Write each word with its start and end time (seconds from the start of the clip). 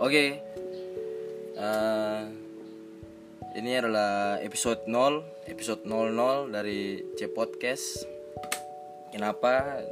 Oke. 0.00 0.40
Eh, 1.60 2.22
ini 3.60 3.70
adalah 3.76 4.40
episode 4.40 4.88
0, 4.88 5.20
episode 5.44 5.84
00 5.84 6.48
dari 6.48 7.04
C 7.20 7.28
Podcast. 7.28 8.08
Kenapa 9.12 9.84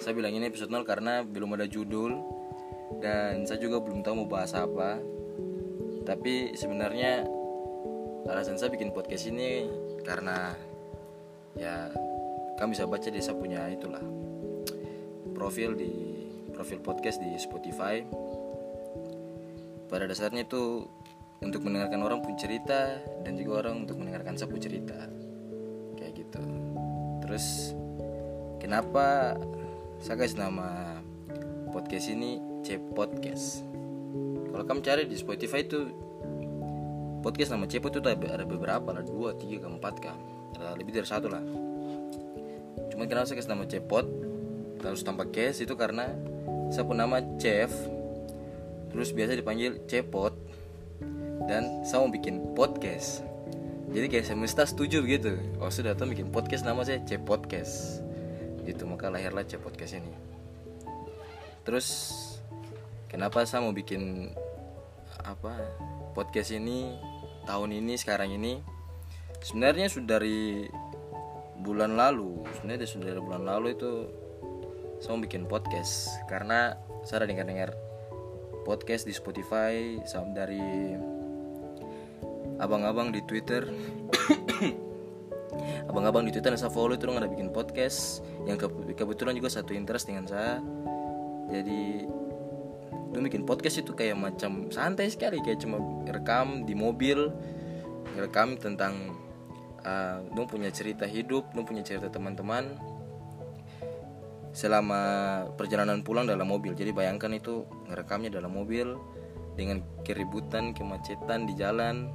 saya 0.00 0.16
bilang 0.16 0.32
ini 0.32 0.48
episode 0.48 0.72
0 0.72 0.88
karena 0.88 1.20
belum 1.20 1.60
ada 1.60 1.68
judul 1.68 2.24
dan 3.04 3.44
saya 3.44 3.60
juga 3.60 3.84
belum 3.84 4.00
tahu 4.00 4.24
mau 4.24 4.32
bahas 4.32 4.56
apa. 4.56 4.96
Tapi 6.08 6.56
sebenarnya 6.56 7.28
alasan 8.32 8.56
saya 8.56 8.72
bikin 8.72 8.96
podcast 8.96 9.28
ini 9.28 9.68
karena 10.08 10.56
ya 11.52 11.92
kami 12.56 12.72
bisa 12.72 12.88
baca 12.88 13.12
di 13.12 13.20
saya 13.20 13.36
punya 13.36 13.60
itulah 13.68 14.00
profil 15.36 15.76
di 15.76 15.92
profil 16.56 16.80
podcast 16.80 17.20
di 17.20 17.36
Spotify 17.36 18.29
pada 19.90 20.06
dasarnya 20.06 20.46
itu 20.46 20.86
untuk 21.42 21.66
mendengarkan 21.66 22.00
orang 22.06 22.22
pun 22.22 22.38
cerita 22.38 23.02
dan 23.26 23.34
juga 23.34 23.66
orang 23.66 23.84
untuk 23.84 23.98
mendengarkan 23.98 24.38
saya 24.38 24.48
pun 24.48 24.62
cerita. 24.62 25.10
Kayak 25.98 26.12
gitu. 26.24 26.42
Terus 27.26 27.74
kenapa 28.62 29.34
saya 29.98 30.16
kasih 30.16 30.38
nama 30.38 31.02
podcast 31.74 32.06
ini 32.14 32.38
C 32.62 32.78
Podcast? 32.78 33.66
Kalau 34.54 34.64
kamu 34.64 34.80
cari 34.86 35.02
di 35.10 35.16
Spotify 35.18 35.66
itu 35.66 35.90
podcast 37.20 37.50
nama 37.50 37.66
C 37.66 37.82
itu 37.82 37.98
ada 37.98 38.14
ada 38.14 38.44
beberapa 38.46 38.94
lah 38.94 39.02
dua 39.02 39.34
tiga 39.34 39.66
keempat 39.66 39.94
kan? 39.98 40.16
Ada 40.54 40.78
lebih 40.78 40.94
dari 40.94 41.08
satu 41.08 41.26
lah. 41.26 41.42
Cuma 42.94 43.10
kenapa 43.10 43.26
saya 43.26 43.42
kasih 43.42 43.52
nama 43.52 43.64
Cepot 43.66 44.06
terus 44.80 45.04
tanpa 45.04 45.28
case 45.28 45.64
itu 45.64 45.76
karena 45.76 46.08
saya 46.72 46.88
pun 46.88 46.96
nama 46.96 47.20
Chef 47.36 47.68
terus 48.90 49.14
biasa 49.14 49.38
dipanggil 49.38 49.82
cepot 49.86 50.34
dan 51.46 51.82
saya 51.86 52.04
mau 52.04 52.12
bikin 52.12 52.54
podcast. 52.54 53.24
Jadi 53.90 54.06
kayak 54.06 54.26
semesta 54.26 54.62
setuju 54.62 55.02
gitu. 55.02 55.34
Oh 55.58 55.66
sudah 55.66 55.98
tuh 55.98 56.06
bikin 56.06 56.30
podcast 56.30 56.62
nama 56.62 56.86
saya 56.86 57.02
cepodcast 57.02 58.06
gitu 58.62 58.86
maka 58.86 59.10
lahirlah 59.10 59.42
cepodcast 59.42 59.98
ini. 59.98 60.12
Terus 61.66 61.88
kenapa 63.10 63.42
saya 63.46 63.66
mau 63.66 63.74
bikin 63.74 64.30
apa 65.26 65.58
podcast 66.14 66.54
ini 66.54 66.94
tahun 67.50 67.82
ini 67.82 67.98
sekarang 67.98 68.30
ini? 68.30 68.62
Sebenarnya 69.42 69.90
sudah 69.90 70.20
dari 70.20 70.70
bulan 71.60 71.98
lalu. 71.98 72.46
Sebenarnya 72.60 72.86
sudah 72.86 73.06
dari 73.10 73.20
bulan 73.20 73.42
lalu 73.42 73.74
itu 73.74 73.90
saya 75.02 75.16
mau 75.16 75.24
bikin 75.24 75.50
podcast. 75.50 76.14
Karena 76.30 76.78
saya 77.02 77.26
dengar-dengar 77.26 77.89
podcast 78.70 79.02
di 79.02 79.10
Spotify 79.10 79.98
sama 80.06 80.30
dari 80.30 80.94
abang-abang 82.62 83.10
di 83.10 83.18
Twitter. 83.26 83.66
Abang-abang 85.90 86.22
di 86.22 86.30
Twitter 86.30 86.54
yang 86.54 86.62
saya 86.62 86.70
follow 86.70 86.94
itu 86.94 87.10
ada 87.10 87.26
bikin 87.26 87.50
podcast. 87.50 88.22
Yang 88.46 88.70
ke 88.70 88.94
kebetulan 88.94 89.34
juga 89.34 89.50
satu 89.50 89.74
interest 89.74 90.06
dengan 90.06 90.30
saya. 90.30 90.62
Jadi 91.50 92.06
itu 93.10 93.18
bikin 93.18 93.42
podcast 93.42 93.82
itu 93.82 93.90
kayak 93.90 94.14
macam 94.14 94.70
santai 94.70 95.10
sekali 95.10 95.42
kayak 95.42 95.66
cuma 95.66 95.82
rekam 96.06 96.62
di 96.62 96.78
mobil 96.78 97.34
rekam 98.14 98.54
tentang 98.54 99.18
uh, 99.82 100.22
dong 100.30 100.46
punya 100.46 100.70
cerita 100.70 101.10
hidup 101.10 101.50
dong 101.50 101.66
punya 101.66 101.82
cerita 101.82 102.06
teman-teman 102.06 102.78
selama 104.50 105.00
perjalanan 105.54 106.02
pulang 106.02 106.26
dalam 106.26 106.46
mobil. 106.50 106.74
Jadi 106.74 106.90
bayangkan 106.90 107.30
itu 107.34 107.66
ngerekamnya 107.90 108.34
dalam 108.34 108.50
mobil 108.54 108.98
dengan 109.54 109.82
keributan 110.06 110.72
kemacetan 110.74 111.46
di 111.46 111.54
jalan 111.58 112.10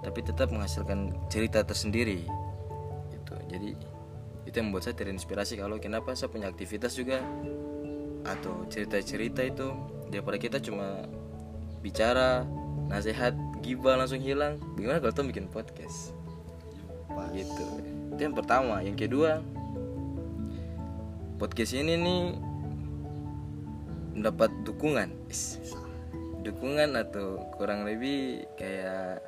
tapi 0.00 0.22
tetap 0.24 0.48
menghasilkan 0.54 1.12
cerita 1.28 1.64
tersendiri. 1.64 2.24
Itu 3.12 3.34
jadi 3.50 3.76
itu 4.48 4.54
yang 4.56 4.72
membuat 4.72 4.88
saya 4.88 4.96
terinspirasi 4.96 5.60
kalau 5.60 5.76
kenapa 5.76 6.16
saya 6.16 6.32
punya 6.32 6.48
aktivitas 6.48 6.96
juga 6.96 7.20
atau 8.24 8.64
cerita-cerita 8.68 9.44
itu 9.44 9.68
daripada 10.08 10.40
kita 10.40 10.56
cuma 10.60 11.04
bicara 11.84 12.48
nasihat 12.88 13.36
gibah 13.60 14.00
langsung 14.00 14.24
hilang. 14.24 14.56
Bagaimana 14.76 15.04
kalau 15.04 15.12
tuh 15.12 15.28
bikin 15.28 15.46
podcast? 15.52 16.16
Gitu. 17.36 17.64
Itu 18.16 18.20
yang 18.20 18.32
pertama. 18.32 18.80
Yang 18.80 19.08
kedua 19.08 19.44
podcast 21.38 21.70
ini 21.78 21.94
nih 21.94 22.22
mendapat 24.18 24.50
dukungan. 24.66 25.14
Dukungan 26.42 26.98
atau 26.98 27.46
kurang 27.54 27.86
lebih 27.86 28.42
kayak 28.58 29.22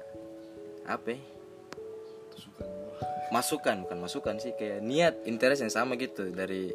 apa 0.91 1.15
ya? 1.15 1.21
masukan 3.31 3.87
bukan 3.87 3.99
masukan 4.03 4.37
sih 4.43 4.59
kayak 4.59 4.83
niat 4.83 5.15
interest 5.23 5.63
yang 5.63 5.71
sama 5.71 5.95
gitu 5.95 6.35
dari 6.35 6.75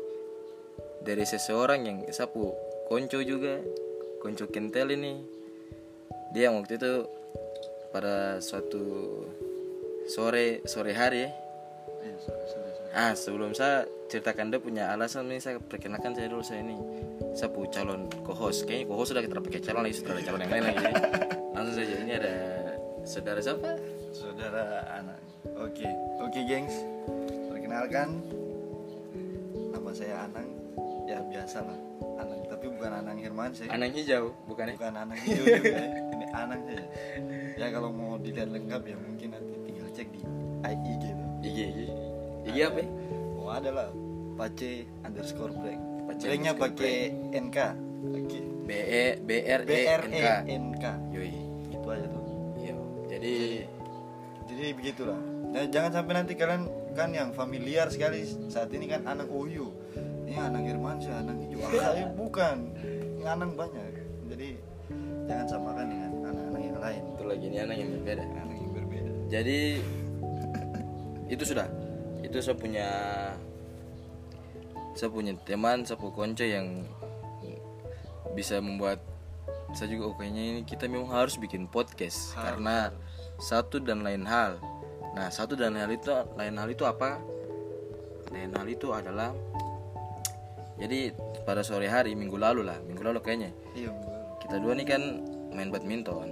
dari 1.03 1.27
seseorang 1.27 1.83
yang 1.83 1.97
sapu. 2.15 2.55
Konco 2.87 3.19
juga 3.19 3.59
konco 4.23 4.47
kentel 4.47 4.95
ini. 4.95 5.19
Dia 6.31 6.55
waktu 6.55 6.79
itu 6.79 6.93
pada 7.91 8.39
suatu 8.39 8.83
sore 10.07 10.63
sore 10.63 10.95
hari 10.95 11.27
ya 11.27 11.31
ah 12.95 13.11
sebelum 13.11 13.51
saya 13.51 13.83
ceritakan 14.07 14.55
dia 14.55 14.59
punya 14.63 14.83
alasan 14.95 15.27
nih 15.27 15.43
saya 15.43 15.59
perkenalkan 15.59 16.15
saya 16.15 16.31
dulu 16.31 16.39
saya 16.39 16.63
ini 16.63 16.79
saya 17.35 17.51
punya 17.51 17.69
calon 17.75 18.07
co-host. 18.23 18.63
Kayaknya 18.63 18.87
co-host 18.87 19.09
sudah 19.11 19.21
kita 19.27 19.43
pakai 19.43 19.59
calon 19.59 19.83
lagi 19.83 19.95
sudah 19.99 20.11
ada 20.15 20.23
calon 20.23 20.39
yang 20.47 20.51
lain 20.55 20.63
lagi. 20.71 20.85
Langsung 21.51 21.75
saja 21.75 21.95
ini 21.99 22.13
ada 22.15 22.33
saudara 23.03 23.39
siapa? 23.43 23.69
Saudara 24.15 24.63
anak. 24.95 25.19
Oke 25.59 25.91
oke 26.23 26.39
gengs. 26.47 26.75
Perkenalkan 27.51 28.23
nama 29.75 29.91
saya 29.91 30.15
Anang. 30.31 30.47
Ya 31.03 31.19
biasa 31.19 31.67
lah 31.67 31.79
Anang. 32.23 32.39
Tapi 32.47 32.65
bukan 32.71 32.91
Anang 32.95 33.17
Hermansyah 33.19 33.75
Anang 33.75 33.91
hijau 33.91 34.31
bukan 34.47 34.71
ya? 34.71 34.75
Bukan 34.79 34.95
Anang 34.95 35.19
hijau 35.19 35.43
juga 35.43 35.67
ya. 35.83 35.87
ini 36.15 36.25
Anang 36.31 36.61
saja. 36.63 36.85
Ya 37.59 37.67
kalau 37.75 37.91
mau 37.91 38.15
dilihat 38.15 38.55
lengkap 38.55 38.87
ya 38.87 38.95
mungkin 39.03 39.35
nanti 39.35 39.53
tinggal 39.67 39.87
cek 39.91 40.07
di 40.15 40.23
IG 40.63 41.01
tuh 41.03 41.29
IG 41.45 41.59
IG 42.55 42.71
apa 42.71 42.79
ya? 42.79 42.89
oh 43.35 43.49
ada 43.51 43.69
lah. 43.75 43.89
Pace 44.39 44.87
underscore 45.03 45.51
blank. 45.51 45.81
Pace 46.07 46.23
blanknya 46.23 46.53
pakai 46.55 46.95
NK 47.35 47.57
oke. 48.15 48.39
B 48.63 48.69
E 48.71 49.05
B 49.19 49.29
R 49.43 49.61
E 49.67 49.79
N 49.91 50.11
E 50.15 50.23
K 50.23 50.27
K. 50.79 50.85
Yoi. 51.11 51.35
Itu 51.67 51.87
aja 51.91 52.07
tuh. 52.07 52.23
Iya. 52.63 52.73
Jadi 53.11 53.35
jadi 54.47 54.65
begitulah. 54.71 55.19
Nah, 55.51 55.67
jangan 55.67 55.91
sampai 55.99 56.13
nanti 56.15 56.33
kalian 56.39 56.63
kan 56.95 57.11
yang 57.11 57.35
familiar 57.35 57.91
sekali 57.91 58.23
saat 58.47 58.71
ini 58.71 58.87
kan 58.87 59.03
anak 59.03 59.27
Oyu. 59.27 59.75
Ini 60.23 60.39
anak 60.39 60.63
Irmansyah 60.63 61.27
anak 61.27 61.35
Ah, 61.59 61.71
saya 61.91 62.07
bukan. 62.15 62.71
Ini 63.19 63.23
anak 63.27 63.51
banyak. 63.51 63.83
Jadi 64.31 64.49
jangan 65.27 65.45
samakan 65.51 65.85
dengan 65.91 66.11
anak-anak 66.23 66.61
yang 66.63 66.79
lain. 66.79 67.01
Itu 67.19 67.23
lagi 67.27 67.45
ini 67.51 67.57
anak 67.59 67.75
yang 67.83 67.89
berbeda. 67.99 68.23
Anak 68.23 68.57
yang 68.63 68.71
berbeda. 68.71 69.11
Jadi 69.27 69.59
itu 71.25 71.43
sudah 71.43 71.65
itu 72.25 72.37
saya 72.41 72.57
punya 72.57 72.89
saya 74.95 75.09
punya 75.11 75.33
teman 75.43 75.83
saya 75.83 75.99
punya 75.99 76.13
konco 76.15 76.45
yang 76.45 76.87
bisa 78.35 78.59
membuat 78.59 78.99
saya 79.71 79.91
juga 79.91 80.11
oh 80.11 80.15
kayaknya 80.15 80.43
ini 80.55 80.61
kita 80.63 80.87
memang 80.87 81.11
harus 81.11 81.35
bikin 81.35 81.67
podcast 81.67 82.35
Harus, 82.35 82.59
karena 82.59 82.77
satu 83.39 83.83
dan 83.83 84.03
lain 84.03 84.23
hal. 84.23 84.59
Nah 85.15 85.27
satu 85.27 85.55
dan 85.55 85.75
hal 85.75 85.91
itu 85.91 86.11
lain 86.35 86.55
hal 86.55 86.69
itu 86.71 86.83
apa? 86.87 87.19
Lain 88.31 88.51
hal 88.55 88.67
itu 88.67 88.91
adalah 88.91 89.35
jadi 90.75 91.15
pada 91.47 91.63
sore 91.63 91.87
hari 91.87 92.15
minggu 92.15 92.35
lalu 92.35 92.67
lah 92.67 92.79
minggu 92.83 93.03
lalu 93.03 93.19
kayaknya. 93.23 93.51
Iya 93.75 93.91
kita 94.43 94.63
dua 94.63 94.75
nih 94.79 94.87
kan 94.87 95.01
main 95.51 95.71
badminton. 95.71 96.29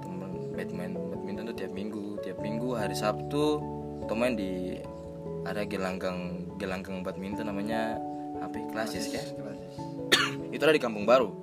Temen 0.00 0.30
main 0.72 0.92
badminton 0.96 1.44
tuh 1.52 1.56
tiap 1.56 1.72
minggu 1.72 2.20
tiap 2.24 2.40
minggu 2.40 2.72
hari 2.76 2.96
Sabtu 2.96 3.60
kita 4.04 4.14
main 4.16 4.36
di 4.36 4.80
ada 5.42 5.62
gelanggang 5.66 6.46
gelanggang 6.56 7.02
badminton 7.02 7.50
namanya 7.50 7.98
apa 8.38 8.58
ya? 8.58 8.66
klasis 8.70 9.10
ya? 9.10 9.22
Itu 10.54 10.62
ada 10.62 10.74
di 10.74 10.82
Kampung 10.82 11.06
Baru. 11.06 11.34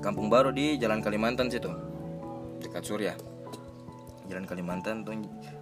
Kampung 0.00 0.32
Baru 0.32 0.54
di 0.54 0.80
Jalan 0.80 1.04
Kalimantan 1.04 1.50
situ 1.50 1.94
dekat 2.64 2.82
Surya. 2.88 3.14
Jalan 4.26 4.48
Kalimantan 4.48 5.04
tuh. 5.04 5.14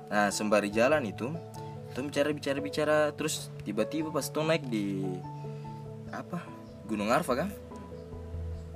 Nah 0.09 0.31
sembari 0.31 0.71
jalan 0.71 1.03
itu 1.05 1.35
tuh 1.93 2.03
bicara 2.09 2.33
bicara 2.33 2.59
bicara 2.63 2.97
terus 3.13 3.53
tiba-tiba 3.67 4.09
pas 4.09 4.25
tuh 4.31 4.47
naik 4.47 4.65
di 4.71 5.03
apa 6.15 6.41
Gunung 6.87 7.11
Arfa 7.11 7.35
kan? 7.37 7.49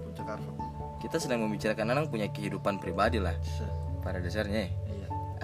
Puncak 0.03 0.37
Arfa. 0.37 0.53
Kita 1.01 1.17
sedang 1.23 1.47
membicarakan 1.47 1.97
anak 1.97 2.11
punya 2.11 2.27
kehidupan 2.29 2.83
pribadi 2.83 3.23
lah 3.23 3.37
pada 4.03 4.19
dasarnya. 4.19 4.69
ya. 4.69 4.86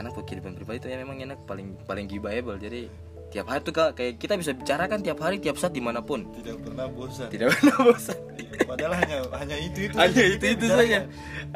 Anak 0.03 0.19
punya 0.19 0.27
kehidupan 0.29 0.53
pribadi 0.59 0.79
itu 0.83 0.89
ya 0.91 0.99
memang 0.99 1.19
enak 1.23 1.39
paling 1.47 1.79
paling 1.87 2.11
gibaable 2.11 2.59
jadi 2.59 2.91
tiap 3.33 3.49
hari 3.49 3.61
tuh 3.65 3.73
kayak 3.73 4.21
kita 4.21 4.37
bisa 4.37 4.53
bicarakan 4.53 5.01
tiap 5.01 5.19
hari 5.25 5.41
tiap 5.41 5.57
saat 5.57 5.73
di 5.73 5.81
mana 5.81 6.05
pun. 6.05 6.29
Tidak 6.37 6.61
pernah 6.61 6.85
bosan. 6.85 7.33
Tidak 7.33 7.49
pernah 7.49 7.77
bosan. 7.81 8.19
Padahal 8.69 8.93
hanya 9.01 9.17
hanya 9.41 9.57
itu 9.57 9.89
itu 9.89 9.97
Hanya 9.97 10.23
itu 10.37 10.45
itu 10.53 10.67
saja. 10.69 11.01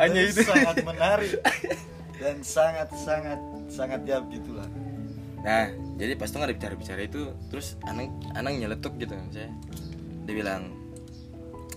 Hanya 0.00 0.20
itu. 0.24 0.40
sangat 0.40 0.76
menarik. 0.80 1.36
Dan 2.24 2.40
sangat 2.40 2.88
sangat 2.96 3.36
sangat 3.68 4.00
ya 4.08 4.24
gitulah 4.32 4.64
Nah, 5.44 5.70
jadi 5.94 6.18
pas 6.18 6.26
tuh 6.26 6.42
ada 6.42 6.50
bicara-bicara 6.50 7.06
itu, 7.06 7.30
terus 7.52 7.78
Anang 7.86 8.10
Anang 8.34 8.58
nyeletuk 8.58 8.98
gitu 8.98 9.14
saya. 9.30 9.46
Dia 10.26 10.34
bilang, 10.34 10.74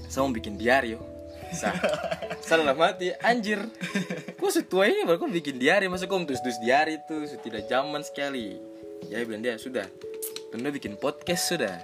"Saya 0.09 0.25
mau 0.25 0.33
bikin 0.33 0.57
diary, 0.57 0.97
yo." 1.49 1.57
Sa 1.57 1.69
salah 2.45 2.77
mati 2.77 3.11
anjir. 3.19 3.59
Kok 4.37 4.51
setua 4.53 4.87
ini 4.87 5.03
baru 5.03 5.19
kau 5.19 5.29
bikin 5.29 5.57
diary, 5.57 5.89
masa 5.89 6.05
kau 6.05 6.21
terus-terus 6.21 6.61
diary 6.61 6.97
itu 6.97 7.25
sudah 7.27 7.61
zaman 7.65 8.01
sekali. 8.01 8.57
Ya 9.09 9.21
bilang 9.25 9.41
dia 9.41 9.57
sudah. 9.57 9.85
Tunda 10.49 10.69
bikin 10.69 10.97
podcast 10.97 11.49
sudah. 11.49 11.77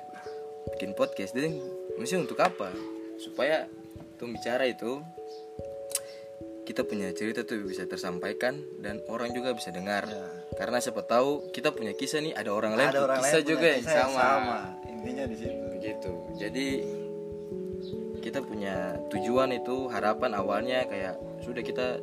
Bikin 0.77 0.94
podcast. 0.94 1.33
Jadi 1.33 1.57
maksudnya 1.97 2.25
untuk 2.25 2.39
apa? 2.41 2.69
Supaya 3.17 3.69
tuh 4.15 4.31
bicara 4.31 4.65
itu 4.65 5.03
kita 6.65 6.81
punya 6.81 7.13
cerita 7.13 7.45
tuh 7.45 7.61
bisa 7.61 7.85
tersampaikan 7.85 8.57
dan 8.81 8.97
orang 9.06 9.29
juga 9.38 9.53
bisa 9.53 9.69
dengar 9.69 10.09
Ya. 10.09 10.25
karena 10.57 10.81
siapa 10.81 11.06
tahu 11.06 11.53
kita 11.53 11.69
punya 11.69 11.94
kisah 11.94 12.25
nih 12.25 12.33
ada 12.33 12.50
orang 12.50 12.73
lain 12.73 12.89
ada 12.89 13.06
orang 13.06 13.21
kisah 13.21 13.38
lain 13.38 13.45
juga 13.45 13.68
yang 13.69 13.83
kisah 13.85 13.94
yang 14.01 14.13
sama. 14.18 14.25
sama 14.25 14.57
intinya 14.89 15.23
di 15.29 15.35
situ 15.38 15.61
begitu 15.77 16.11
jadi 16.41 16.68
kita 18.25 18.42
punya 18.42 18.98
tujuan 19.13 19.54
itu 19.54 19.86
harapan 19.94 20.33
awalnya 20.33 20.81
kayak 20.89 21.13
sudah 21.45 21.62
kita 21.62 22.01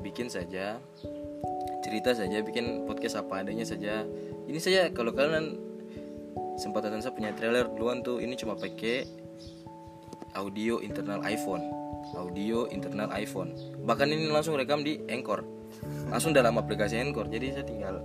bikin 0.00 0.32
saja 0.32 0.80
cerita 1.84 2.16
saja 2.16 2.40
bikin 2.40 2.88
podcast 2.88 3.20
apa 3.20 3.44
adanya 3.44 3.68
saja. 3.68 4.08
Ini 4.48 4.56
saja 4.56 4.80
kalau 4.92 5.12
kalian 5.12 5.58
sempat 6.56 6.88
nonton 6.88 7.04
saya 7.04 7.12
punya 7.12 7.30
trailer 7.36 7.68
duluan 7.68 8.00
tuh 8.00 8.24
ini 8.24 8.36
cuma 8.36 8.56
pakai 8.56 9.04
audio 10.36 10.80
internal 10.80 11.20
iPhone. 11.28 11.64
Audio 12.16 12.68
internal 12.72 13.12
iPhone. 13.12 13.52
Bahkan 13.84 14.08
ini 14.08 14.32
langsung 14.32 14.56
rekam 14.56 14.80
di 14.80 15.02
Anchor. 15.12 15.44
Langsung 16.08 16.32
dalam 16.32 16.56
aplikasi 16.56 16.96
Anchor. 16.96 17.28
Jadi 17.28 17.46
saya 17.52 17.64
tinggal 17.68 18.00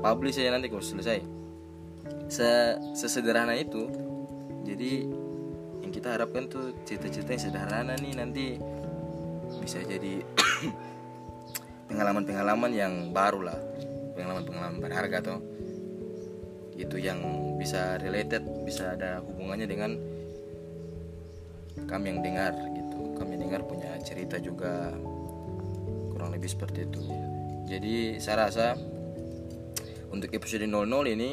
publish 0.00 0.40
saja 0.40 0.54
nanti 0.54 0.72
kalau 0.72 0.84
selesai. 0.84 1.20
Se 2.28 2.76
sesederhana 2.96 3.56
itu 3.56 3.88
jadi 4.64 5.08
yang 5.88 5.92
kita 5.96 6.20
harapkan 6.20 6.44
tuh 6.52 6.76
cerita-cerita 6.84 7.30
yang 7.32 7.42
sederhana 7.48 7.94
nih 7.96 8.12
nanti 8.12 8.46
bisa 9.64 9.80
jadi 9.80 10.20
pengalaman-pengalaman 11.88 12.70
yang 12.76 12.92
baru 13.16 13.48
lah 13.48 13.58
pengalaman-pengalaman 14.12 14.78
berharga 14.84 15.18
tuh 15.24 15.40
itu 16.76 17.00
yang 17.00 17.18
bisa 17.56 17.96
related 18.04 18.44
bisa 18.68 18.92
ada 18.92 19.24
hubungannya 19.24 19.64
dengan 19.64 19.96
kami 21.88 22.12
yang 22.12 22.20
dengar 22.20 22.52
gitu. 22.76 23.16
Kami 23.16 23.34
yang 23.34 23.42
dengar 23.48 23.60
punya 23.64 23.90
cerita 24.04 24.36
juga 24.36 24.92
kurang 26.12 26.36
lebih 26.36 26.52
seperti 26.52 26.84
itu. 26.84 27.02
Jadi 27.64 28.20
saya 28.20 28.48
rasa 28.48 28.76
untuk 30.12 30.28
episode 30.32 30.68
00 30.68 31.14
ini 31.16 31.30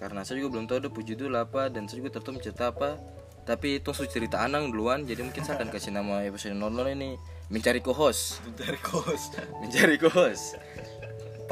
karena 0.00 0.24
saya 0.26 0.42
juga 0.42 0.58
belum 0.58 0.66
tahu 0.66 0.78
ada 0.82 0.90
judul 0.90 1.32
apa 1.38 1.70
dan 1.70 1.86
saya 1.86 2.02
juga 2.02 2.18
tertarik 2.18 2.42
cerita 2.42 2.74
apa 2.74 3.11
tapi 3.42 3.82
itu 3.82 3.90
cerita 4.06 4.38
Anang 4.42 4.70
duluan 4.70 5.02
jadi 5.02 5.26
mungkin 5.26 5.42
saya 5.42 5.58
akan 5.58 5.68
kasih 5.74 5.90
nama 5.90 6.22
episode 6.22 6.54
00 6.54 6.94
ini 6.94 7.18
mencari 7.50 7.82
co-host 7.82 8.40
mencari 8.46 8.78
kos 8.78 9.22
mencari 9.60 9.94
co-host 9.98 10.56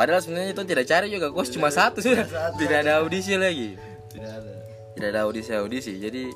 padahal 0.00 0.24
sebenarnya 0.24 0.56
itu 0.56 0.62
tidak 0.64 0.86
cari 0.88 1.06
juga 1.12 1.28
kos 1.28 1.52
cuma 1.52 1.68
satu 1.68 2.00
sudah 2.00 2.24
tidak 2.56 2.76
ada. 2.86 3.04
Audisi 3.04 3.36
lagi. 3.36 3.76
Tidak 4.08 4.32
ada. 4.32 4.54
Tidak 4.96 5.08
ada 5.12 5.20
audisi 5.28 5.52
audisi. 5.52 5.92
Jadi 6.00 6.32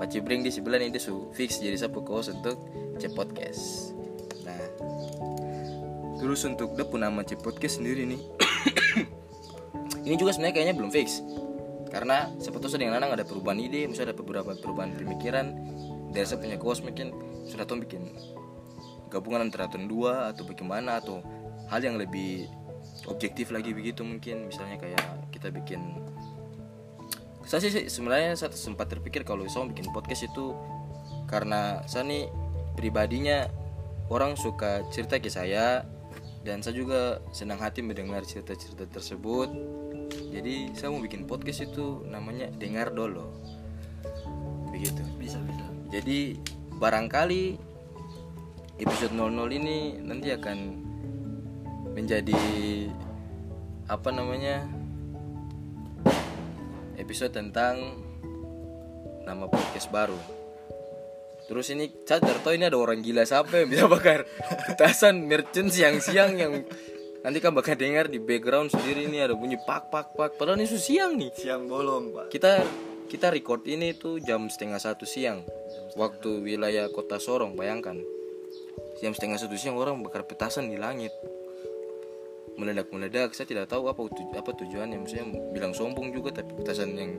Pak 0.00 0.08
Cibring 0.08 0.40
di 0.40 0.48
sebelah 0.48 0.80
ini 0.80 0.88
dia 0.94 1.02
su 1.02 1.28
fix 1.36 1.60
jadi 1.60 1.76
sapu 1.76 2.00
co-host 2.00 2.32
untuk 2.32 2.56
C 2.96 3.12
podcast. 3.12 3.92
Nah 4.48 4.60
terus 6.16 6.40
untuk 6.48 6.72
dia 6.80 6.88
pun 6.88 7.04
nama 7.04 7.20
C 7.26 7.36
podcast 7.36 7.76
sendiri 7.82 8.08
nih. 8.08 8.20
Ini 10.00 10.16
juga 10.16 10.32
sebenarnya 10.32 10.54
kayaknya 10.56 10.74
belum 10.80 10.90
fix 10.96 11.20
karena 11.90 12.30
seperti 12.38 12.70
saya 12.70 12.86
dengan 12.86 13.02
Anang 13.02 13.18
ada 13.18 13.26
perubahan 13.26 13.58
ide 13.58 13.90
misalnya 13.90 14.14
ada 14.14 14.18
beberapa 14.18 14.54
perubahan 14.54 14.94
pemikiran. 14.94 15.46
Dari 16.10 16.26
saya 16.26 16.42
punya 16.42 16.58
kos 16.58 16.82
mungkin 16.82 17.14
sudah 17.46 17.66
tahu 17.66 17.86
bikin 17.86 18.14
gabungan 19.10 19.46
antara 19.50 19.66
dua 19.70 20.30
atau 20.30 20.46
bagaimana 20.46 21.02
atau 21.02 21.22
hal 21.70 21.82
yang 21.82 21.98
lebih 21.98 22.50
objektif 23.10 23.50
lagi 23.50 23.74
begitu 23.74 24.06
mungkin. 24.06 24.46
Misalnya 24.46 24.78
kayak 24.78 25.02
kita 25.34 25.50
bikin 25.50 25.98
saya 27.50 27.66
sih 27.66 27.90
sebenarnya 27.90 28.38
saya 28.38 28.54
sempat 28.54 28.86
terpikir 28.86 29.26
kalau 29.26 29.42
saya 29.50 29.66
bikin 29.66 29.90
podcast 29.90 30.30
itu 30.30 30.54
karena 31.26 31.82
saya 31.90 32.06
nih 32.06 32.30
pribadinya 32.78 33.50
orang 34.06 34.38
suka 34.38 34.86
cerita 34.94 35.18
ke 35.18 35.26
saya 35.26 35.82
dan 36.46 36.62
saya 36.62 36.78
juga 36.78 37.18
senang 37.34 37.58
hati 37.58 37.82
mendengar 37.82 38.22
cerita-cerita 38.22 38.86
tersebut 38.86 39.50
jadi 40.30 40.70
saya 40.78 40.94
mau 40.94 41.02
bikin 41.02 41.26
podcast 41.26 41.66
itu 41.66 42.06
namanya 42.06 42.46
dengar 42.54 42.94
dulu 42.94 43.26
begitu. 44.70 45.02
Bisa 45.18 45.36
bisa. 45.42 45.66
Jadi 45.90 46.38
barangkali 46.78 47.58
episode 48.80 49.12
00 49.12 49.58
ini 49.60 50.00
nanti 50.00 50.32
akan 50.32 50.58
menjadi 51.92 52.40
apa 53.90 54.08
namanya 54.14 54.64
episode 56.96 57.34
tentang 57.34 58.00
nama 59.26 59.44
podcast 59.50 59.90
baru. 59.92 60.16
Terus 61.50 61.66
ini 61.74 61.90
saya 62.06 62.22
tahu 62.22 62.54
ini 62.54 62.70
ada 62.70 62.78
orang 62.78 63.02
gila 63.02 63.26
siapa 63.26 63.66
yang 63.66 63.68
bisa 63.68 63.90
bakar 63.90 64.22
petasan 64.70 65.26
merchant 65.26 65.74
siang-siang 65.74 66.38
yang 66.38 66.62
nanti 67.20 67.38
kan 67.38 67.52
bakal 67.52 67.76
dengar 67.76 68.08
di 68.08 68.16
background 68.16 68.72
sendiri 68.72 69.04
ini 69.08 69.20
ada 69.20 69.36
bunyi 69.36 69.60
pak 69.60 69.92
pak 69.92 70.16
pak. 70.16 70.36
Padahal 70.40 70.60
ini 70.60 70.68
sudah 70.68 70.84
siang 70.84 71.12
nih. 71.20 71.30
Siang 71.36 71.68
bolong 71.68 72.16
pak. 72.16 72.26
Kita 72.32 72.64
kita 73.10 73.28
record 73.34 73.66
ini 73.66 73.92
tuh 73.92 74.22
jam 74.22 74.48
setengah 74.48 74.78
satu 74.78 75.04
siang. 75.04 75.44
Waktu 75.98 76.40
wilayah 76.40 76.88
kota 76.88 77.18
Sorong 77.18 77.58
bayangkan. 77.58 77.98
Jam 79.02 79.12
setengah 79.16 79.40
satu 79.40 79.56
siang 79.58 79.76
orang 79.76 80.00
bakar 80.00 80.24
petasan 80.24 80.70
di 80.70 80.78
langit. 80.78 81.12
Meledak 82.54 82.92
meledak 82.92 83.32
saya 83.32 83.48
tidak 83.48 83.72
tahu 83.72 83.88
apa 83.88 84.00
tu- 84.12 84.36
apa 84.36 84.50
tujuannya. 84.52 85.00
Maksudnya 85.00 85.26
bilang 85.52 85.72
sombong 85.72 86.12
juga 86.12 86.40
tapi 86.40 86.52
petasan 86.60 86.92
yang 86.96 87.18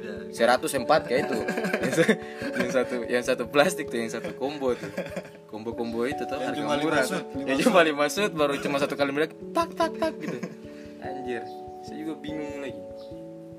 104 0.00 1.08
kayak 1.08 1.20
itu 1.24 1.38
yang, 1.38 1.92
sa- 1.98 2.18
yang 2.54 2.70
satu 2.70 2.94
yang 3.06 3.24
satu 3.24 3.44
plastik 3.46 3.86
tuh 3.86 3.98
yang 3.98 4.10
satu 4.10 4.34
combo 4.34 4.74
tuh 4.74 4.90
combo 5.46 5.70
combo 5.72 6.02
itu 6.04 6.22
tuh 6.22 6.34
Yang 6.34 6.44
harga 6.44 6.58
cuma 6.58 6.74
lima 6.74 6.82
murah 6.82 7.02
shoot, 7.02 7.22
tuh. 7.22 7.36
lima 7.36 7.46
yang 7.46 7.58
cuma 7.60 7.80
lima 7.82 8.06
shoot 8.08 8.32
baru 8.32 8.54
cuma 8.58 8.76
satu 8.78 8.94
kali 8.94 9.10
meledak 9.10 9.34
tak 9.52 9.70
tak 9.74 9.92
tak 9.96 10.12
gitu 10.18 10.38
anjir 10.98 11.42
saya 11.82 11.96
juga 12.00 12.12
bingung 12.16 12.58
lagi 12.58 12.80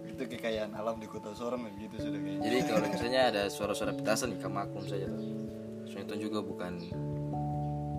itu 0.05 0.23
kekayaan 0.25 0.71
alam 0.73 0.95
di 0.95 1.05
kota 1.05 1.35
Sorong 1.35 1.67
begitu 1.67 1.99
sudah 1.99 2.15
kayaknya 2.17 2.39
Jadi 2.41 2.57
kalau 2.65 2.87
misalnya 2.87 3.21
ada 3.27 3.41
suara-suara 3.45 3.91
petasan 3.91 4.31
ya 4.31 4.47
maklum 4.47 4.87
saja 4.87 5.11
tuh. 5.11 5.19
Soalnya 5.85 6.07
itu 6.07 6.15
juga 6.25 6.39
bukan 6.39 6.73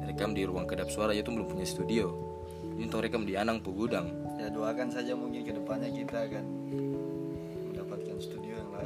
rekam 0.02 0.32
di 0.32 0.42
ruang 0.42 0.64
kedap 0.64 0.88
suara 0.88 1.12
itu 1.12 1.28
belum 1.28 1.44
punya 1.44 1.68
studio. 1.68 2.08
Ini 2.72 2.88
tuh 2.88 3.04
rekam 3.04 3.24
di 3.24 3.36
Anang 3.36 3.60
Pugudang. 3.60 4.08
ya 4.36 4.48
doakan 4.48 4.88
saja 4.88 5.12
mungkin 5.12 5.44
ke 5.44 5.52
depannya 5.52 5.88
kita 5.88 6.28
akan 6.28 6.44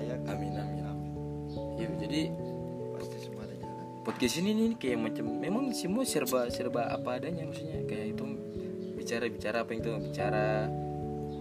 layak 0.00 0.20
Amin 0.32 0.56
amin. 0.56 0.84
amin. 0.88 1.10
Iya, 1.76 1.88
jadi 2.00 2.20
pasti 2.96 3.16
semua 3.20 3.44
ada 3.44 3.54
jalan. 3.56 3.84
podcast 4.00 4.34
ini 4.40 4.50
nih 4.56 4.70
kayak 4.80 4.98
macam 5.00 5.24
memang 5.36 5.64
semua 5.76 6.02
serba 6.08 6.48
serba 6.48 6.88
apa 6.88 7.20
adanya 7.20 7.44
maksudnya. 7.44 7.84
Kayak 7.84 8.16
itu 8.16 8.24
bicara 8.96 9.24
bicara 9.28 9.56
apa 9.64 9.70
yang 9.76 9.80
itu 9.84 9.90
bicara 10.08 10.46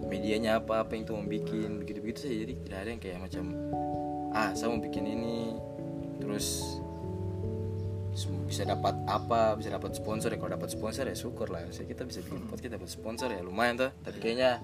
medianya 0.08 0.58
apa 0.58 0.84
apa 0.84 0.96
yang 0.96 1.04
itu 1.08 1.12
mau 1.16 1.24
bikin 1.24 1.70
begitu 1.80 1.98
begitu 2.04 2.18
saja. 2.28 2.36
Jadi 2.44 2.54
tidak 2.68 2.78
ada 2.84 2.90
yang 2.92 3.02
kayak 3.02 3.18
macam 3.20 3.44
ah 4.36 4.50
saya 4.52 4.68
mau 4.70 4.80
bikin 4.80 5.04
ini 5.08 5.56
terus 6.20 6.76
bisa 8.44 8.66
dapat 8.66 8.92
apa 9.06 9.56
bisa 9.56 9.72
dapat 9.72 9.96
sponsor 9.96 10.28
ya. 10.34 10.36
Kalau 10.36 10.52
dapat 10.52 10.68
sponsor 10.68 11.04
ya 11.08 11.16
syukur 11.16 11.48
lah. 11.48 11.64
Saya 11.72 11.88
kita 11.88 12.04
bisa 12.04 12.20
bikin 12.20 12.44
podcast 12.50 12.72
dapat 12.76 12.90
sponsor 12.90 13.28
ya 13.32 13.40
lumayan 13.40 13.88
tuh 13.88 13.90
tapi 14.04 14.18
kayaknya 14.20 14.60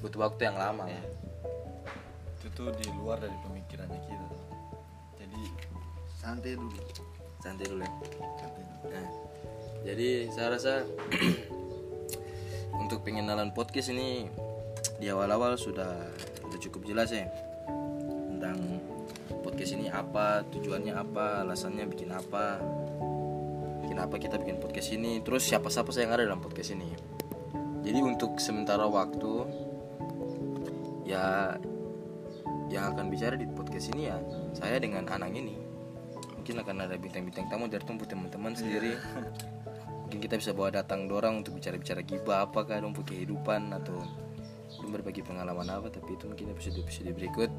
butuh 0.00 0.28
waktu 0.28 0.52
yang 0.52 0.56
lama 0.60 0.86
itu 2.56 2.64
di 2.80 2.88
luar 2.96 3.20
dari 3.20 3.36
pemikirannya 3.44 4.00
kita. 4.00 4.26
Jadi 5.20 5.42
santai 6.16 6.56
dulu. 6.56 6.80
Santai 7.44 7.68
dulu 7.68 7.84
ya? 7.84 7.92
Santai 8.40 8.62
dulu. 8.64 8.80
Nah, 8.96 9.08
jadi 9.84 10.08
saya 10.32 10.48
rasa 10.56 10.72
untuk 12.80 13.04
pengenalan 13.04 13.52
podcast 13.52 13.92
ini 13.92 14.32
di 14.96 15.12
awal-awal 15.12 15.60
sudah 15.60 16.08
sudah 16.40 16.56
cukup 16.56 16.88
jelas 16.88 17.12
ya 17.12 17.28
tentang 18.32 18.80
podcast 19.44 19.76
ini 19.76 19.92
apa 19.92 20.40
tujuannya 20.48 20.96
apa 20.96 21.44
alasannya 21.44 21.84
bikin 21.92 22.08
apa 22.08 22.56
bikin 23.84 24.00
apa 24.00 24.16
kita 24.16 24.40
bikin 24.40 24.56
podcast 24.64 24.96
ini 24.96 25.20
terus 25.20 25.44
siapa-siapa 25.44 25.92
saya 25.92 26.08
yang 26.08 26.16
ada 26.16 26.24
dalam 26.32 26.40
podcast 26.40 26.72
ini. 26.72 26.88
Jadi 27.84 28.00
untuk 28.00 28.40
sementara 28.40 28.88
waktu 28.88 29.44
ya 31.04 31.60
yang 32.72 32.94
akan 32.94 33.10
bicara 33.10 33.38
di 33.38 33.46
podcast 33.46 33.94
ini 33.94 34.10
ya 34.10 34.18
saya 34.54 34.80
dengan 34.82 35.06
Anang 35.10 35.34
ini. 35.34 35.54
Mungkin 36.38 36.62
akan 36.62 36.76
ada 36.86 36.94
bintang-bintang 36.94 37.50
tamu 37.50 37.66
dari 37.66 37.82
tumpu 37.82 38.06
teman-teman 38.06 38.54
sendiri. 38.54 38.94
Mungkin 40.06 40.18
kita 40.22 40.38
bisa 40.38 40.54
bawa 40.54 40.70
datang 40.70 41.10
dorang 41.10 41.42
untuk 41.42 41.58
bicara-bicara 41.58 42.06
gibah 42.06 42.46
apakah 42.46 42.78
dong 42.78 42.94
kehidupan 42.94 43.74
atau 43.74 43.98
berbagi 44.86 45.26
pengalaman 45.26 45.66
apa 45.66 45.90
tapi 45.90 46.14
itu 46.14 46.30
mungkin 46.30 46.54
episode 46.54 46.78
episode 46.78 47.10
berikut. 47.10 47.50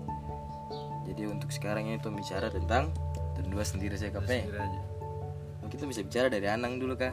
Jadi 1.08 1.24
untuk 1.28 1.52
sekarang 1.52 1.92
ini 1.92 2.00
tuh 2.00 2.16
bicara 2.16 2.48
tentang 2.48 2.92
dua 3.58 3.66
sendiri 3.66 3.98
saya 3.98 4.14
kape 4.14 4.46
mungkin 5.64 5.74
kita 5.74 5.90
bisa 5.90 6.02
bicara 6.06 6.28
dari 6.30 6.46
Anang 6.46 6.78
dulu 6.78 6.94
kah 6.94 7.10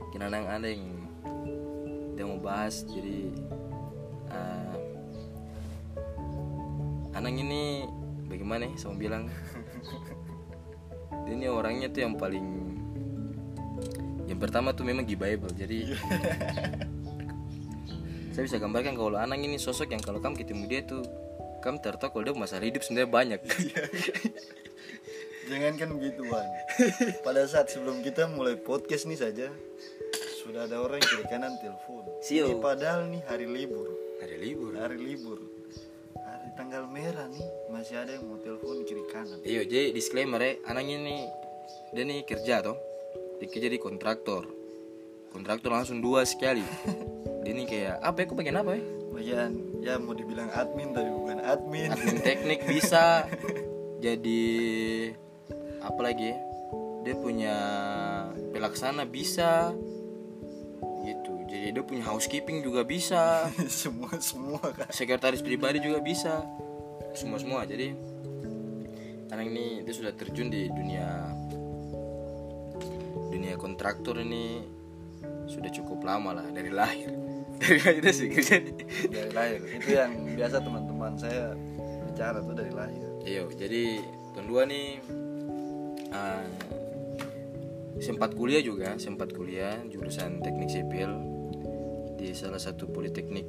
mungkin 0.00 0.20
Anang 0.24 0.48
ada 0.48 0.72
yang 0.72 0.88
dia 2.16 2.24
mau 2.24 2.40
bahas 2.40 2.82
jadi 2.88 3.28
Anang 7.18 7.34
ini 7.34 7.82
bagaimana 8.30 8.70
ya 8.70 8.78
saya 8.78 8.94
mau 8.94 9.02
bilang? 9.02 9.26
Dia 11.26 11.34
ini 11.34 11.50
orangnya 11.50 11.90
tuh 11.90 12.06
yang 12.06 12.14
paling 12.14 12.46
yang 14.30 14.38
pertama 14.38 14.70
tuh 14.70 14.86
memang 14.86 15.02
gibaable 15.02 15.50
jadi 15.56 15.98
saya 18.36 18.42
bisa 18.46 18.62
gambarkan 18.62 18.94
kalau 18.94 19.18
Anang 19.18 19.42
ini 19.42 19.58
sosok 19.58 19.90
yang 19.90 20.02
kalau 20.04 20.22
kamu 20.22 20.38
ketemu 20.38 20.64
dia 20.70 20.80
tuh 20.86 21.02
kamu 21.58 21.82
tertawa 21.82 22.14
kalau 22.14 22.22
dia 22.22 22.38
masalah 22.38 22.62
hidup 22.70 22.86
sebenarnya 22.86 23.10
banyak. 23.10 23.40
Jangan 25.50 25.74
kan 25.74 25.88
begitu 25.98 26.22
Wan. 26.28 26.46
Pada 27.26 27.42
saat 27.50 27.66
sebelum 27.72 27.98
kita 28.04 28.30
mulai 28.30 28.54
podcast 28.60 29.08
nih 29.08 29.16
saja 29.18 29.48
Sudah 30.38 30.68
ada 30.68 30.78
orang 30.78 31.02
yang 31.02 31.08
kiri 31.08 31.26
kanan 31.26 31.56
telepon. 31.58 32.04
Sio. 32.22 32.46
Ini 32.46 32.62
padahal 32.62 33.10
nih 33.10 33.26
hari 33.26 33.50
libur. 33.50 33.90
Ada 34.22 34.36
libur. 34.38 34.70
Hari 34.76 34.96
libur. 35.02 35.38
Hari 35.42 35.57
tanggal 36.68 36.84
merah 36.84 37.24
nih 37.32 37.48
Masih 37.72 37.96
ada 37.96 38.12
yang 38.12 38.28
mau 38.28 38.36
telepon 38.36 38.84
kiri 38.84 39.08
kanan 39.08 39.40
Iya, 39.40 39.64
jadi 39.64 39.88
disclaimer 39.96 40.36
ya, 40.36 40.60
anaknya 40.68 41.00
nih 41.00 41.20
dia 41.96 42.04
nih 42.04 42.20
kerja 42.28 42.60
toh, 42.60 42.76
dia 43.40 43.48
kerja 43.48 43.72
di 43.72 43.80
kontraktor, 43.80 44.44
kontraktor 45.32 45.72
langsung 45.72 46.04
dua 46.04 46.28
sekali. 46.28 46.60
Dia 47.48 47.52
nih 47.56 47.64
kayak 47.64 47.96
apa 48.04 48.16
ya? 48.20 48.24
Kok 48.28 48.36
bagian 48.36 48.60
apa 48.60 48.70
ya? 48.76 48.82
Bagian 49.08 49.52
ya 49.80 49.94
mau 49.96 50.12
dibilang 50.12 50.52
admin 50.52 50.92
tapi 50.92 51.08
bukan 51.08 51.40
admin 51.40 51.88
Admin 51.96 52.20
teknik 52.20 52.60
bisa, 52.68 53.24
jadi 54.04 54.44
apa 55.80 56.00
lagi? 56.04 56.28
ya? 56.28 56.36
Dia 57.08 57.14
punya 57.16 57.56
pelaksana 58.52 59.08
bisa, 59.08 59.72
Jadi 61.68 61.76
dia 61.76 61.84
punya 61.84 62.04
housekeeping 62.08 62.64
juga 62.64 62.80
bisa, 62.80 63.44
Semua 63.68 64.08
semua 64.24 64.72
kan? 64.72 64.88
Sekretaris 64.88 65.44
pribadi 65.44 65.84
juga 65.84 66.00
bisa, 66.00 66.40
semua 67.12 67.36
semua. 67.36 67.68
Jadi 67.68 67.92
anak 69.28 69.44
ini 69.52 69.84
dia 69.84 69.92
sudah 69.92 70.16
terjun 70.16 70.48
di 70.48 70.64
dunia 70.72 71.28
dunia 73.28 73.60
kontraktor 73.60 74.16
ini 74.16 74.64
sudah 75.44 75.68
cukup 75.68 76.08
lama 76.08 76.40
lah 76.40 76.48
dari 76.48 76.72
lahir. 76.72 77.12
Dari 77.60 77.76
lahir 77.84 78.16
sih 78.16 78.32
kerja 78.32 78.64
di- 78.64 78.88
Dari 79.12 79.28
lahir. 79.36 79.60
Itu 79.68 79.92
yang 79.92 80.24
biasa 80.40 80.64
teman-teman 80.64 81.20
saya 81.20 81.52
bicara 82.08 82.40
tuh 82.40 82.56
dari 82.56 82.72
lahir. 82.72 83.04
Iya, 83.28 83.44
jadi 83.60 84.00
tahun 84.32 84.46
dua 84.48 84.62
nih 84.64 85.04
ah, 86.16 86.48
sempat 88.00 88.32
kuliah 88.32 88.64
juga, 88.64 88.96
sempat 88.96 89.36
kuliah 89.36 89.76
jurusan 89.84 90.40
teknik 90.40 90.72
sipil 90.72 91.37
di 92.18 92.34
salah 92.34 92.58
satu 92.58 92.90
politeknik 92.90 93.46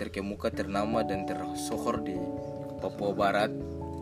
terkemuka, 0.00 0.48
ternama 0.48 1.04
dan 1.04 1.28
tersohor 1.28 2.00
di 2.00 2.16
Papua 2.80 3.12
Barat, 3.12 3.52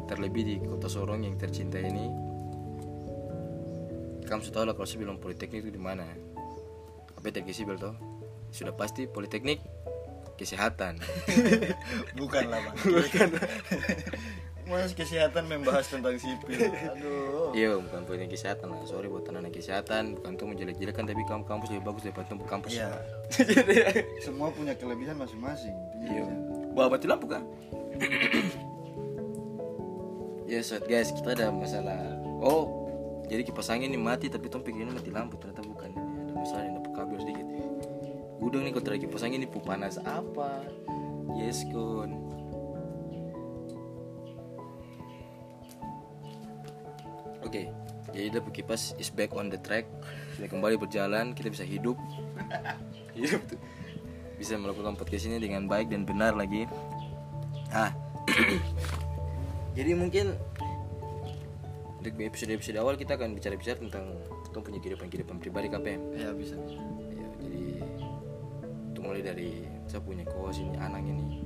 terlebih 0.07 0.43
di 0.47 0.57
kota 0.63 0.87
Sorong 0.87 1.27
yang 1.27 1.35
tercinta 1.35 1.83
ini. 1.83 2.07
Kamu 4.25 4.41
sudah 4.41 4.55
tahu 4.55 4.65
lah 4.71 4.75
kalau 4.75 4.87
saya 4.87 5.03
bilang 5.03 5.19
politeknik 5.19 5.67
itu 5.67 5.75
di 5.75 5.83
mana? 5.83 6.07
Apa 7.19 7.31
teknik 7.31 7.55
sipil 7.55 7.79
toh? 7.79 7.95
Sudah 8.55 8.75
pasti 8.75 9.11
politeknik 9.11 9.59
kesehatan. 10.35 10.99
Bukan 12.19 12.45
lah 12.51 12.75
Bukan 12.83 13.29
Mas 14.65 14.97
kesehatan 14.97 15.45
membahas 15.45 15.93
tentang 15.93 16.17
sipil 16.17 16.57
Aduh 16.97 17.44
Iya 17.55 17.79
bukan 17.79 18.03
politeknik 18.03 18.35
kesehatan 18.35 18.75
lah 18.75 18.83
Sorry 18.83 19.07
buat 19.07 19.31
anak 19.31 19.55
kesehatan. 19.55 20.19
Bukan 20.19 20.35
tuh 20.35 20.51
menjelek-jelekan 20.51 21.07
Tapi 21.07 21.23
kamu 21.23 21.47
kampus 21.47 21.71
lebih 21.71 21.87
bagus 21.87 22.03
daripada 22.03 22.27
tuh 22.27 22.43
kampus. 22.51 22.75
Iya. 22.75 22.91
Semua 24.27 24.51
punya 24.51 24.75
kelebihan 24.75 25.15
masing-masing. 25.15 25.75
Iya. 26.03 26.27
Bawa 26.75 26.99
mati 26.99 27.07
lampu 27.07 27.31
kan 27.31 27.47
Ya 30.51 30.59
so 30.67 30.83
guys 30.83 31.15
kita 31.15 31.39
ada 31.39 31.55
masalah. 31.55 32.19
Oh 32.43 32.83
Jadi 33.31 33.47
kipas 33.47 33.71
angin 33.73 33.95
ini 33.95 33.97
mati 33.97 34.27
Tapi 34.27 34.51
tuh 34.51 34.59
pikirnya 34.59 34.91
mati 34.91 35.15
lampu. 35.15 35.39
Ternyata 35.39 35.63
bukan. 35.63 35.95
Ini 35.95 36.03
Ada 36.27 36.35
masalah 36.35 36.63
yang 36.67 36.75
dapat 36.83 36.93
kabel 36.99 37.19
sedikit. 37.23 37.47
Gudang 38.43 38.67
nih 38.67 38.71
kalau 38.75 38.83
terlalu 38.83 39.03
kipas 39.07 39.23
angin 39.23 39.47
ini 39.47 39.49
panas 39.63 39.97
apa? 40.03 40.67
Yes 41.39 41.63
kun 41.71 42.24
jadi 48.15 48.31
dia 48.31 48.41
kipas 48.41 48.95
is 49.03 49.11
back 49.11 49.35
on 49.35 49.51
the 49.51 49.59
track, 49.59 49.91
sudah 50.39 50.47
kembali 50.47 50.79
berjalan, 50.79 51.35
kita 51.35 51.51
bisa 51.51 51.67
hidup, 51.67 51.99
hidup 53.19 53.43
tuh. 53.51 53.59
bisa 54.39 54.55
melakukan 54.59 54.95
podcast 54.95 55.27
ini 55.27 55.43
dengan 55.43 55.67
baik 55.67 55.91
dan 55.91 56.07
benar 56.07 56.39
lagi. 56.39 56.71
Ah, 57.75 57.91
jadi 59.79 59.99
mungkin 59.99 60.39
di 62.05 62.11
episode-episode 62.23 62.79
awal 62.79 62.95
kita 62.95 63.19
akan 63.19 63.35
bicara-bicara 63.35 63.83
tentang 63.83 64.15
kita 64.47 64.59
punya 64.63 64.79
kehidupan-kehidupan 64.79 65.37
pribadi 65.43 65.67
KPM. 65.73 66.03
Ya 66.15 66.31
bisa 66.31 66.55
Ya, 67.15 67.29
jadi 67.43 67.65
itu 68.95 68.99
mulai 69.03 69.23
dari 69.27 69.67
saya 69.91 69.99
punya 70.05 70.23
kawas 70.29 70.63
ini 70.63 70.77
anak 70.79 71.03
ini 71.03 71.43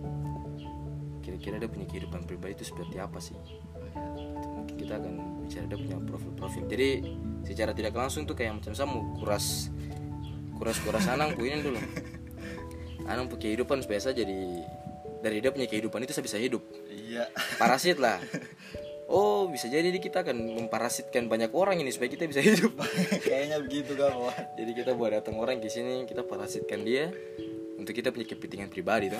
kira-kira 1.28 1.60
dia 1.60 1.68
punya 1.68 1.84
kehidupan 1.84 2.24
pribadi 2.24 2.56
itu 2.56 2.64
seperti 2.72 2.96
apa 2.96 3.20
sih 3.20 3.36
Itu 3.36 3.76
mungkin 3.84 4.37
kita 4.76 5.00
akan 5.00 5.44
bicara 5.46 5.64
dia 5.64 5.78
punya 5.80 5.96
profil-profil 6.02 6.64
jadi 6.68 6.88
secara 7.48 7.72
tidak 7.72 7.96
langsung 7.96 8.28
tuh 8.28 8.36
kayak 8.36 8.60
macam 8.60 8.76
saya 8.76 8.88
mau 8.90 9.00
kuras 9.16 9.72
kuras 10.58 10.78
kuras 10.82 11.06
anang 11.06 11.38
punya 11.38 11.62
dulu. 11.62 11.78
Anang 13.06 13.30
punya 13.30 13.48
kehidupan 13.48 13.80
supaya 13.80 14.02
saya 14.02 14.20
jadi 14.20 14.66
dari 15.22 15.38
dia 15.38 15.54
punya 15.54 15.70
kehidupan 15.70 16.02
itu 16.02 16.12
saya 16.12 16.26
bisa 16.26 16.38
hidup. 16.38 16.60
Iya. 16.90 17.30
Parasit 17.56 18.02
lah. 18.02 18.18
Oh 19.08 19.48
bisa 19.48 19.72
jadi 19.72 19.88
kita 19.88 20.20
akan 20.20 20.36
memparasitkan 20.60 21.32
banyak 21.32 21.56
orang 21.56 21.80
ini 21.80 21.88
supaya 21.88 22.12
kita 22.12 22.28
bisa 22.28 22.44
hidup. 22.44 22.76
Kayaknya 23.24 23.56
begitu 23.64 23.96
kawan 23.96 24.36
jadi 24.52 24.72
kita 24.76 24.92
buat 24.92 25.16
datang 25.16 25.40
orang 25.40 25.64
ke 25.64 25.72
sini 25.72 26.04
kita 26.04 26.28
parasitkan 26.28 26.84
dia 26.84 27.08
untuk 27.80 27.96
kita 27.96 28.12
punya 28.12 28.28
kepentingan 28.28 28.68
pribadi 28.68 29.08
tuh 29.08 29.16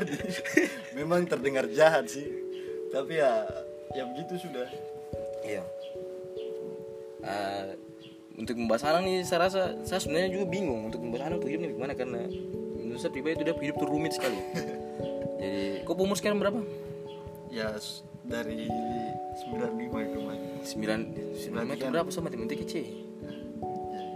Memang 0.96 1.28
terdengar 1.28 1.68
jahat 1.68 2.08
sih. 2.08 2.24
Tapi 2.88 3.20
ya 3.20 3.44
Ya 3.94 4.02
begitu 4.10 4.50
sudah. 4.50 4.66
Iya. 5.46 5.62
Eh, 7.24 7.64
untuk 8.34 8.58
membahas 8.58 8.84
anak 8.90 9.06
nih 9.06 9.22
saya 9.22 9.46
rasa 9.46 9.78
saya 9.86 10.02
sebenarnya 10.02 10.34
juga 10.34 10.46
bingung 10.50 10.90
untuk 10.90 11.00
membahas 11.00 11.30
anak 11.30 11.38
tuh 11.38 11.48
hidup 11.48 11.60
nih 11.62 11.70
gimana 11.78 11.94
karena 11.94 12.26
menurut 12.82 12.98
saya 12.98 13.14
pribadi 13.14 13.38
itu 13.38 13.44
dia 13.46 13.54
hidup 13.54 13.76
tuh 13.78 13.88
rumit 13.88 14.12
sekali. 14.12 14.38
Jadi 15.40 15.86
kok 15.86 15.94
umur 15.94 16.18
sekarang 16.18 16.42
berapa? 16.42 16.58
Ya 17.54 17.70
dari 18.26 18.66
95 18.66 20.08
itu 20.10 20.18
man 20.18 20.38
sembilan 20.66 21.00
sembilan 21.38 21.64
itu 21.78 21.86
berapa 21.86 22.08
sama 22.10 22.26
matematika 22.26 22.66
kecil? 22.66 22.82
Jadi 22.82 24.10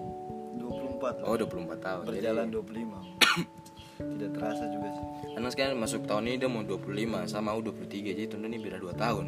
24 0.59 1.23
oh 1.23 1.37
24 1.39 1.79
tahun. 1.79 2.03
Berjalan 2.11 2.47
25 2.51 2.67
Tidak 3.99 4.31
terasa 4.35 4.65
juga 4.71 4.89
sih. 4.95 5.07
Anak 5.39 5.51
sekarang 5.55 5.79
masuk 5.79 6.03
tahun 6.07 6.35
ini 6.35 6.37
dia 6.43 6.51
mau 6.51 6.67
25 6.67 7.31
sama 7.31 7.55
aku 7.55 7.71
23 7.71 8.19
jadi 8.19 8.27
tahun 8.27 8.51
ini 8.51 8.59
beda 8.59 8.79
2 8.83 8.95
tahun 8.99 9.27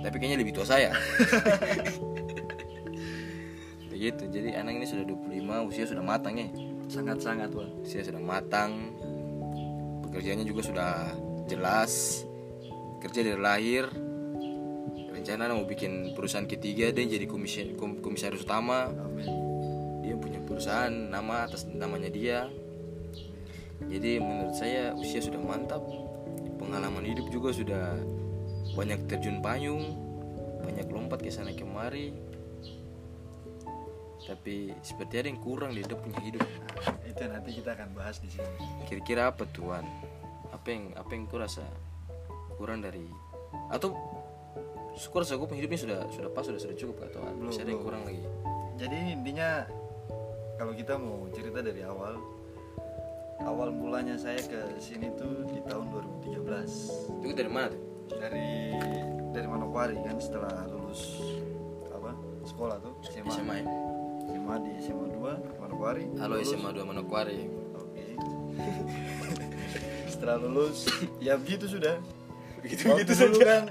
tapi 0.00 0.16
kayaknya 0.16 0.38
lebih 0.40 0.56
tua 0.56 0.66
saya. 0.66 0.92
Begitu 3.92 4.32
jadi 4.32 4.56
anak 4.64 4.80
ini 4.80 4.86
sudah 4.88 5.04
25 5.04 5.68
usia 5.68 5.84
sudah 5.84 6.00
matang 6.00 6.40
ya. 6.40 6.48
Sangat-sangat 6.88 7.52
Wan 7.52 7.68
usia 7.84 8.00
sudah 8.00 8.20
matang. 8.20 8.96
Pekerjaannya 10.08 10.48
juga 10.48 10.64
sudah 10.64 10.92
jelas. 11.44 12.24
Kerja 13.04 13.20
dari 13.20 13.40
lahir. 13.40 13.84
Rencana 15.12 15.52
mau 15.52 15.68
bikin 15.68 16.16
perusahaan 16.16 16.48
ketiga 16.48 16.88
dan 16.96 17.12
jadi 17.12 17.28
komisi 17.28 17.76
kom- 17.76 18.00
komisaris 18.00 18.40
utama. 18.40 18.88
Dia 20.00 20.16
punya 20.16 20.40
perusahaan 20.48 20.90
nama 20.90 21.44
atas 21.44 21.68
namanya 21.68 22.08
dia. 22.08 22.48
Jadi 23.84 24.16
menurut 24.16 24.56
saya 24.56 24.96
usia 24.96 25.20
sudah 25.20 25.44
mantap. 25.44 25.84
Pengalaman 26.56 27.04
hidup 27.04 27.28
juga 27.28 27.52
sudah 27.52 28.00
banyak 28.74 29.10
terjun 29.10 29.42
payung 29.42 30.10
banyak 30.60 30.86
lompat 30.92 31.18
ke 31.24 31.32
sana 31.32 31.56
kemari. 31.56 32.14
Tapi 34.20 34.76
seperti 34.84 35.14
ada 35.16 35.28
yang 35.32 35.40
kurang 35.40 35.72
di 35.74 35.82
dia 35.82 35.96
punya 35.96 36.20
hidup. 36.22 36.44
Nah, 36.44 37.08
Itu 37.08 37.22
nanti 37.26 37.50
kita 37.56 37.74
akan 37.74 37.88
bahas 37.96 38.20
di 38.20 38.28
sini. 38.30 38.46
Kira-kira 38.86 39.32
apa 39.32 39.48
tuan? 39.48 39.82
Apa 40.52 40.68
yang 40.70 40.92
apa 40.94 41.10
yang 41.16 41.24
kau 41.26 41.40
rasa 41.40 41.64
kurang 42.60 42.84
dari 42.84 43.08
atau 43.72 43.96
syukur 44.94 45.24
saya 45.24 45.40
gue 45.40 45.48
hidupnya 45.56 45.80
sudah 45.80 45.98
sudah 46.12 46.30
pas 46.30 46.44
sudah 46.44 46.60
sudah 46.60 46.76
cukup 46.76 47.08
atau 47.08 47.24
Belum, 47.24 47.48
masih 47.48 47.64
ada 47.64 47.70
yang 47.72 47.82
kurang 47.82 48.02
lagi. 48.04 48.22
Jadi 48.76 48.98
intinya 49.16 49.64
kalau 50.60 50.76
kita 50.76 50.94
mau 51.00 51.24
cerita 51.32 51.64
dari 51.64 51.80
awal 51.82 52.20
awal 53.40 53.72
mulanya 53.72 54.20
saya 54.20 54.44
ke 54.44 54.76
sini 54.76 55.08
tuh 55.16 55.48
di 55.48 55.64
tahun 55.64 55.88
2013 56.28 57.24
itu 57.24 57.32
dari 57.32 57.48
mana 57.48 57.72
tuh 57.72 57.89
dari 58.12 58.74
dari 59.30 59.46
Manokwari 59.46 59.96
kan 60.00 60.16
setelah 60.16 60.64
lulus 60.66 61.00
apa 61.90 62.10
sekolah 62.42 62.76
tuh 62.78 62.92
SMA 63.04 63.30
SMA 63.30 63.54
ya 63.56 63.64
SMA 64.28 64.54
di 64.60 64.70
SMA 64.80 65.04
2 65.12 65.58
Manokwari 65.58 66.02
halo 66.16 66.34
Lulus. 66.36 66.48
SMA 66.48 66.68
2 66.72 66.84
Manokwari 66.84 67.38
Oke. 67.72 68.04
Setelah 70.10 70.36
lulus, 70.38 70.84
ya 71.18 71.34
begitu 71.34 71.66
sudah. 71.66 71.96
Begitu- 72.60 72.92
begitu 72.92 73.12
dulu 73.16 73.36
saja. 73.36 73.44
kan 73.46 73.62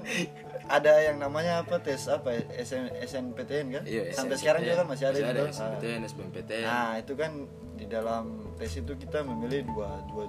ada 0.65 0.91
yang 0.99 1.17
namanya 1.17 1.61
apa 1.61 1.77
tes 1.77 2.05
apa 2.05 2.31
ya, 2.31 2.41
SN, 2.57 2.89
SNPTN 2.95 3.65
kan? 3.69 3.83
iya 3.85 4.09
Sampai 4.09 4.33
SNPTN. 4.33 4.39
sekarang 4.39 4.59
juga 4.63 4.75
kan 4.75 4.85
masih 4.89 5.05
ada. 5.05 5.13
masih 5.13 5.27
ada 5.27 5.39
itu. 5.39 5.53
SNPTN 5.53 5.99
SBMPTN 6.07 6.63
Nah 6.63 6.91
itu 6.97 7.13
kan 7.13 7.31
di 7.75 7.85
dalam 7.85 8.23
tes 8.55 8.71
itu 8.73 8.91
kita 8.95 9.17
memilih 9.21 9.61
dua 9.67 9.89
dua 10.09 10.23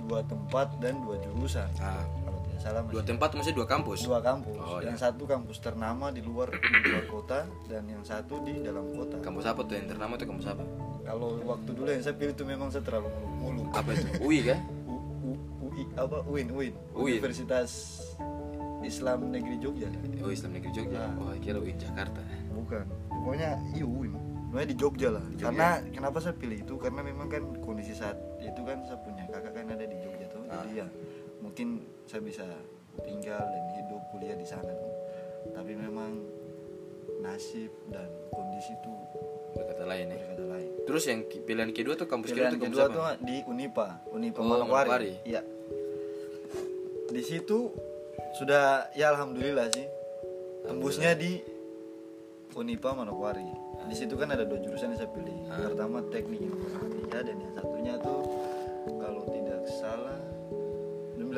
dua 0.00 0.20
tempat 0.24 0.66
dan 0.78 0.94
dua 1.04 1.16
jurusan. 1.20 1.68
Ah. 1.76 2.00
Salah 2.58 2.82
dua 2.84 3.00
tempat 3.00 3.30
maksudnya 3.30 3.56
dua 3.56 3.68
kampus 3.68 4.02
dua 4.02 4.18
kampus. 4.18 4.58
Oh, 4.58 4.78
yang 4.78 4.92
iya. 4.92 5.00
satu 5.00 5.24
kampus 5.24 5.58
ternama 5.58 6.10
di 6.10 6.20
luar 6.20 6.50
di 6.74 6.88
luar 6.88 7.06
kota 7.06 7.46
dan 7.64 7.86
yang 7.86 8.02
satu 8.02 8.42
di 8.42 8.60
dalam 8.60 8.90
kota. 8.90 9.16
kampus 9.18 9.46
apa 9.46 9.60
tuh 9.62 9.74
yang 9.74 9.86
ternama 9.86 10.12
tuh 10.14 10.26
kampus 10.26 10.46
apa 10.48 10.64
Kalau 11.02 11.40
waktu 11.40 11.70
dulu 11.70 11.88
yang 11.88 12.02
saya 12.02 12.12
pilih 12.12 12.32
itu 12.32 12.44
memang 12.44 12.68
saya 12.68 12.82
terlalu 12.82 13.08
muluk-muluk. 13.38 13.72
apa 13.72 13.88
itu 13.92 14.06
UI 14.20 14.38
kan 14.44 14.58
U, 14.90 14.94
U, 15.22 15.30
UI 15.64 15.82
apa 15.94 16.16
UIN 16.24 16.48
UIN 16.50 16.74
UIN. 16.92 17.12
Universitas 17.14 17.70
Islam 18.80 19.28
Negeri 19.28 19.56
Jogja 19.58 19.88
oh 20.18 20.28
Islam 20.28 20.50
Negeri 20.52 20.72
Jogja 20.72 20.98
Ah. 21.00 21.12
oh 21.16 21.34
kira 21.36 21.56
UI 21.56 21.74
Jakarta 21.74 22.22
bukan 22.50 22.84
pokoknya 23.08 23.54
iya 23.72 23.84
UIN 23.84 24.14
Pokoknya 24.48 24.64
di 24.66 24.76
Jogja 24.76 25.08
lah 25.12 25.24
Jogja. 25.30 25.44
karena 25.44 25.68
kenapa 25.90 26.18
saya 26.18 26.32
pilih 26.32 26.58
itu 26.58 26.74
karena 26.74 27.00
memang 27.02 27.28
kan 27.28 27.42
kondisi 27.60 27.92
saat 27.92 28.16
itu 28.38 28.60
kan 28.62 28.80
saya 28.82 28.96
punya 28.98 29.28
kakak 29.28 29.52
kan 29.52 29.66
ada 29.68 29.84
di 29.84 29.96
Jogja 29.98 30.26
tuh 30.26 30.40
Ah. 30.48 30.64
jadi 30.64 30.82
ya 30.82 30.86
mungkin 31.42 31.86
saya 32.08 32.22
bisa 32.24 32.44
tinggal 33.02 33.42
dan 33.42 33.64
hidup 33.78 34.02
kuliah 34.10 34.34
di 34.34 34.46
sana 34.46 34.74
tapi 35.54 35.72
memang 35.78 36.18
nasib 37.22 37.70
dan 37.90 38.06
kondisi 38.30 38.74
itu 38.74 38.92
berkata 39.54 39.84
lain 39.86 40.06
ya 40.12 40.16
berkata 40.18 40.44
lain 40.46 40.70
terus 40.86 41.04
yang 41.06 41.20
pilihan 41.26 41.70
kedua 41.74 41.94
tuh 41.98 42.08
kampus 42.08 42.30
Pilihan 42.32 42.56
kedua 42.56 42.62
tuh 42.62 42.64
kampus 42.64 42.78
kedua 42.78 43.06
apa 43.10 43.18
tuh 43.18 43.26
di 43.26 43.36
Unipa, 43.44 43.86
Unipa 44.08 44.40
Oh, 44.40 44.48
Manokwari. 44.48 45.20
Iya. 45.26 45.42
Di 47.08 47.22
situ 47.24 47.72
sudah 48.36 48.92
ya 48.96 49.12
alhamdulillah 49.12 49.68
sih. 49.72 49.86
Tembusnya 50.64 51.16
di 51.16 51.40
Unipa 52.56 52.92
Manokwari. 52.92 53.48
Di 53.88 53.96
situ 53.96 54.16
kan 54.20 54.28
ada 54.32 54.44
dua 54.44 54.60
jurusan 54.60 54.92
yang 54.92 55.00
saya 55.00 55.10
pilih. 55.12 55.36
Ah. 55.48 55.72
Pertama 55.72 56.04
teknik 56.12 56.40
informatika 56.44 57.24
dan 57.24 57.36
yang 57.40 57.52
satunya 57.56 57.94
tuh 58.00 58.20
kalau 59.00 59.24
tidak 59.32 59.64
salah 59.68 60.20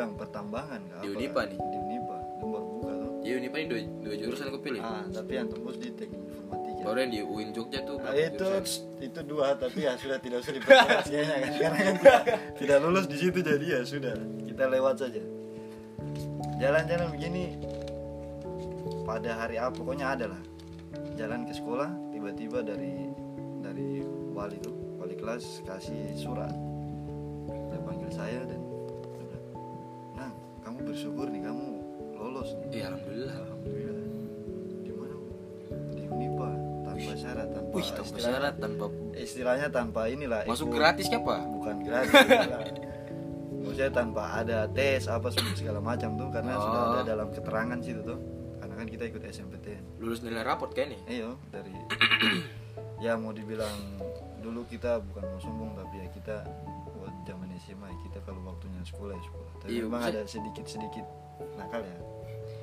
bilang 0.00 0.16
pertambangan 0.16 0.80
kah, 0.82 0.98
Di 0.98 1.06
apa 1.06 1.14
Unipa 1.14 1.40
kan? 1.42 1.46
nih? 1.46 1.58
Di 1.60 1.76
Unipa, 1.78 2.16
baru 2.40 2.64
buka 2.72 2.92
tuh. 2.94 3.10
ya 3.20 3.32
Unipa 3.36 3.56
ini 3.58 3.66
dua, 3.68 3.80
dua 4.00 4.14
jurusan 4.16 4.44
aku 4.48 4.58
pilih 4.58 4.80
Ah, 4.80 5.04
tapi 5.06 5.32
yang 5.34 5.46
tembus 5.46 5.76
di 5.76 5.88
teknik 5.92 6.20
informatika. 6.24 6.80
baru 6.80 6.96
yang 6.98 7.10
di 7.10 7.20
UIN 7.22 7.48
Jogja 7.50 7.80
tuh 7.82 7.96
Nah, 7.98 8.12
itu 8.14 8.40
jurusan? 8.40 8.80
itu 8.98 9.20
dua 9.22 9.46
tapi 9.54 9.78
ya 9.80 9.92
sudah 9.94 10.16
tidak 10.18 10.38
usah 10.40 10.52
diperjelas 10.54 11.04
kan 11.12 11.24
karena 11.50 11.78
kan 11.78 11.94
tidak, 11.94 12.20
tidak 12.56 12.78
lulus 12.78 13.04
di 13.06 13.16
situ 13.18 13.38
jadi 13.38 13.66
ya 13.66 13.80
sudah 13.82 14.14
kita 14.42 14.64
lewat 14.66 14.94
saja 14.98 15.22
jalan-jalan 16.56 17.08
begini 17.10 17.44
pada 19.02 19.30
hari 19.34 19.56
apa 19.56 19.72
pokoknya 19.74 20.06
ada 20.10 20.26
lah 20.28 20.42
jalan 21.14 21.44
ke 21.44 21.52
sekolah 21.52 21.88
tiba-tiba 22.10 22.60
dari 22.62 23.08
dari 23.58 24.00
wali 24.30 24.56
tuh 24.58 24.72
wali 24.96 25.12
kelas 25.14 25.44
kasih 25.62 26.12
surat 26.14 26.52
dia 27.46 27.80
panggil 27.82 28.08
saya 28.10 28.40
dan 28.42 28.59
bersyukur 30.90 31.26
nih 31.26 31.40
kamu 31.40 31.66
lolos 32.12 32.50
nih 32.52 32.68
Iya 32.72 32.84
alhamdulillah 32.90 33.36
Alhamdulillah. 33.40 34.06
Di 34.80 34.90
mana? 34.92 35.16
Di 35.90 36.02
Unipa 36.04 36.48
tanpa 36.82 37.12
syarat, 37.14 37.48
tanpa, 37.48 37.70
Wih 37.70 37.84
tanpa 37.86 38.02
istilah- 38.02 38.26
syarat 38.26 38.54
tanpa 38.56 38.84
Istilahnya 39.12 39.68
tanpa 39.70 40.00
inilah. 40.06 40.40
masuk 40.44 40.66
ikut- 40.66 40.76
gratis 40.76 41.06
kah 41.06 41.20
apa 41.20 41.36
Bukan 41.48 41.76
gratis. 41.80 42.12
Maksudnya 43.60 43.92
tanpa 43.92 44.22
ada 44.34 44.58
tes 44.68 45.04
apa 45.06 45.28
segala 45.30 45.78
macam 45.78 46.16
tuh 46.16 46.28
karena 46.28 46.52
Oh. 46.54 46.62
sudah 46.62 46.80
ada 46.82 47.00
dalam 47.06 47.28
keterangan 47.30 47.78
situ 47.78 48.00
tuh. 48.02 48.18
Karena 48.58 48.74
kan 48.74 48.86
kita 48.86 49.04
ikut 49.06 49.22
SMPTN. 49.22 49.82
lulus 49.98 50.20
nilai 50.20 50.40
raport 50.40 50.72
kayak 50.72 50.88
nih 50.90 51.00
Iya 51.14 51.30
dari 51.46 51.72
ya 52.98 53.14
mau 53.14 53.30
dibilang 53.30 54.00
dulu 54.38 54.64
kita 54.64 54.96
bukan 55.02 55.22
mau 55.22 55.38
sombong 55.38 55.70
tapi 55.74 55.94
ya 55.98 56.08
kita 56.10 56.36
zaman 57.22 57.48
SMA 57.58 57.88
kita 58.02 58.18
kalau 58.22 58.40
waktunya 58.42 58.80
sekolah 58.82 59.12
ya 59.12 59.22
sekolah. 59.22 59.50
Tapi 59.58 59.68
Iya, 59.70 59.82
memang 59.84 60.02
ada 60.02 60.20
sedikit-sedikit 60.24 61.06
nakal 61.54 61.82
ya. 61.82 61.96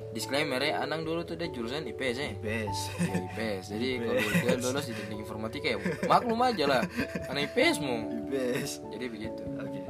disclaimer 0.08 0.56
ya 0.58 0.80
Anang 0.80 1.04
dulu 1.04 1.20
tuh 1.20 1.36
dia 1.36 1.46
jurusan 1.46 1.84
IPS 1.84 2.16
ya 2.16 2.28
Bes. 2.38 2.78
Iya, 2.96 3.14
IPS 3.28 3.64
jadi 3.70 3.88
kalau 4.02 4.20
dia 4.32 4.54
lulus 4.58 4.84
di 4.86 4.94
teknik 4.94 5.18
informatika 5.20 5.66
ya 5.68 5.78
maklum 6.04 6.40
aja 6.40 6.64
lah 6.64 6.82
anak 7.26 7.52
IPS 7.52 7.76
mau 7.78 7.96
Bes. 8.26 8.80
jadi 8.88 9.04
begitu 9.06 9.42
Oke. 9.58 9.82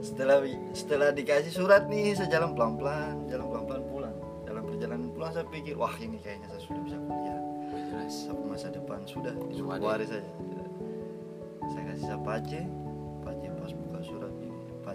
Setelah 0.00 0.40
setelah 0.72 1.08
dikasih 1.12 1.52
surat 1.52 1.84
nih, 1.86 2.16
saya 2.16 2.32
jalan 2.32 2.56
pelan-pelan, 2.56 3.28
jalan 3.28 3.46
pelan-pelan 3.52 3.82
pulang. 3.86 4.16
Dalam 4.42 4.62
perjalanan 4.64 5.08
pulang 5.12 5.28
saya 5.30 5.44
pikir, 5.46 5.76
wah 5.76 5.92
ini 6.00 6.16
kayaknya 6.16 6.48
saya 6.48 6.60
sudah 6.64 6.82
bisa 6.88 6.96
kuliah. 6.96 7.40
Jelas 7.92 8.14
masa 8.42 8.66
depan 8.72 9.04
sudah 9.04 9.36
waris 9.76 10.08
saja. 10.08 10.32
Saya 11.68 11.82
kasih 11.86 12.02
saya 12.02 12.18
Pace, 12.24 12.60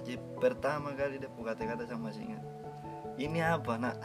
Pace 0.05 0.21
pertama 0.37 0.93
kali 0.93 1.17
dia 1.17 1.25
buka 1.33 1.57
kata-kata 1.57 1.89
sama 1.89 2.13
masih 2.13 2.29
ingat. 2.29 2.43
Ini 3.17 3.39
apa 3.41 3.73
nak? 3.81 3.97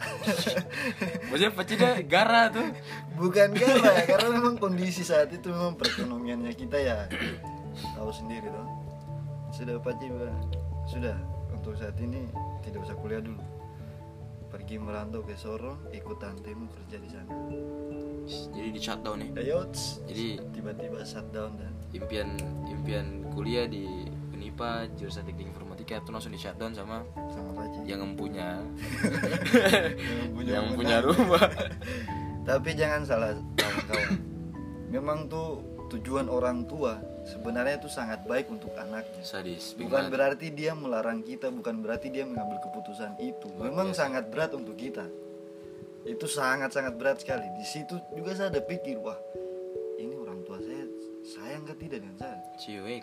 maksudnya 1.29 1.53
pecida 1.53 2.01
gara 2.01 2.49
tuh 2.49 2.73
Bukan 3.21 3.53
gara 3.53 4.01
ya, 4.01 4.09
karena 4.09 4.33
memang 4.33 4.57
kondisi 4.57 5.05
saat 5.05 5.29
itu 5.29 5.53
memang 5.53 5.77
perekonomiannya 5.77 6.57
kita 6.57 6.81
ya 6.81 7.05
tahu 7.93 8.09
sendiri 8.09 8.49
toh. 8.49 8.65
Sudah 9.53 9.77
Paci 9.77 10.09
sudah 10.89 11.13
untuk 11.53 11.77
saat 11.77 11.93
ini 12.01 12.25
tidak 12.65 12.81
usah 12.81 12.97
kuliah 12.97 13.21
dulu. 13.21 13.45
Pergi 14.49 14.81
merantau 14.81 15.21
ke 15.21 15.37
Sorong, 15.37 15.85
ikut 15.93 16.17
tantemu 16.17 16.65
kerja 16.81 16.97
di 16.97 17.09
sana. 17.13 17.29
jadi 18.57 18.69
di 18.73 18.81
shutdown 18.81 19.21
ya 19.21 19.29
Ayo, 19.37 19.59
tss, 19.69 20.01
jadi 20.09 20.41
tiba-tiba 20.49 21.05
shutdown 21.05 21.61
dan 21.61 21.73
impian 21.93 22.37
impian 22.69 23.27
kuliah 23.37 23.69
di 23.69 24.09
Unipa 24.41 24.89
jurusan 24.97 25.21
teknik 25.21 25.53
informatika 25.53 25.70
itu 25.99 26.09
langsung 26.13 26.31
di 26.31 26.39
shutdown 26.39 26.71
sama 26.71 27.03
sama 27.33 27.51
yang 27.83 27.99
empunya 27.99 28.61
Yang 29.99 30.29
punya 30.31 30.51
yang 30.61 30.67
punya 30.77 30.97
rumah 31.03 31.43
Tapi 32.41 32.73
jangan 32.73 33.01
salah 33.05 33.37
kawan-kawan. 33.53 34.17
Memang 34.89 35.29
tuh 35.29 35.61
tujuan 35.93 36.25
orang 36.25 36.65
tua 36.65 36.97
sebenarnya 37.27 37.77
itu 37.77 37.89
sangat 37.91 38.25
baik 38.25 38.49
untuk 38.49 38.73
anaknya. 38.75 39.21
sadis 39.21 39.77
Bukan 39.77 40.09
berarti 40.09 40.49
dia 40.49 40.73
melarang 40.73 41.21
kita, 41.21 41.53
bukan 41.53 41.85
berarti 41.85 42.09
dia 42.09 42.25
mengambil 42.25 42.57
keputusan 42.65 43.13
itu. 43.21 43.47
Luar 43.55 43.69
Memang 43.69 43.93
biasa. 43.93 43.99
sangat 44.07 44.23
berat 44.33 44.51
untuk 44.57 44.73
kita. 44.73 45.05
Itu 46.01 46.25
sangat-sangat 46.25 46.97
berat 46.97 47.21
sekali. 47.21 47.45
Di 47.61 47.65
situ 47.67 48.01
juga 48.17 48.33
saya 48.33 48.49
ada 48.49 48.61
pikir, 48.65 48.97
wah, 49.05 49.19
ini 50.01 50.17
orang 50.17 50.41
tua 50.41 50.57
saya 50.57 50.89
sayang 51.21 51.63
ke 51.69 51.77
tidak 51.77 52.01
dengan 52.01 52.17
saya. 52.17 52.41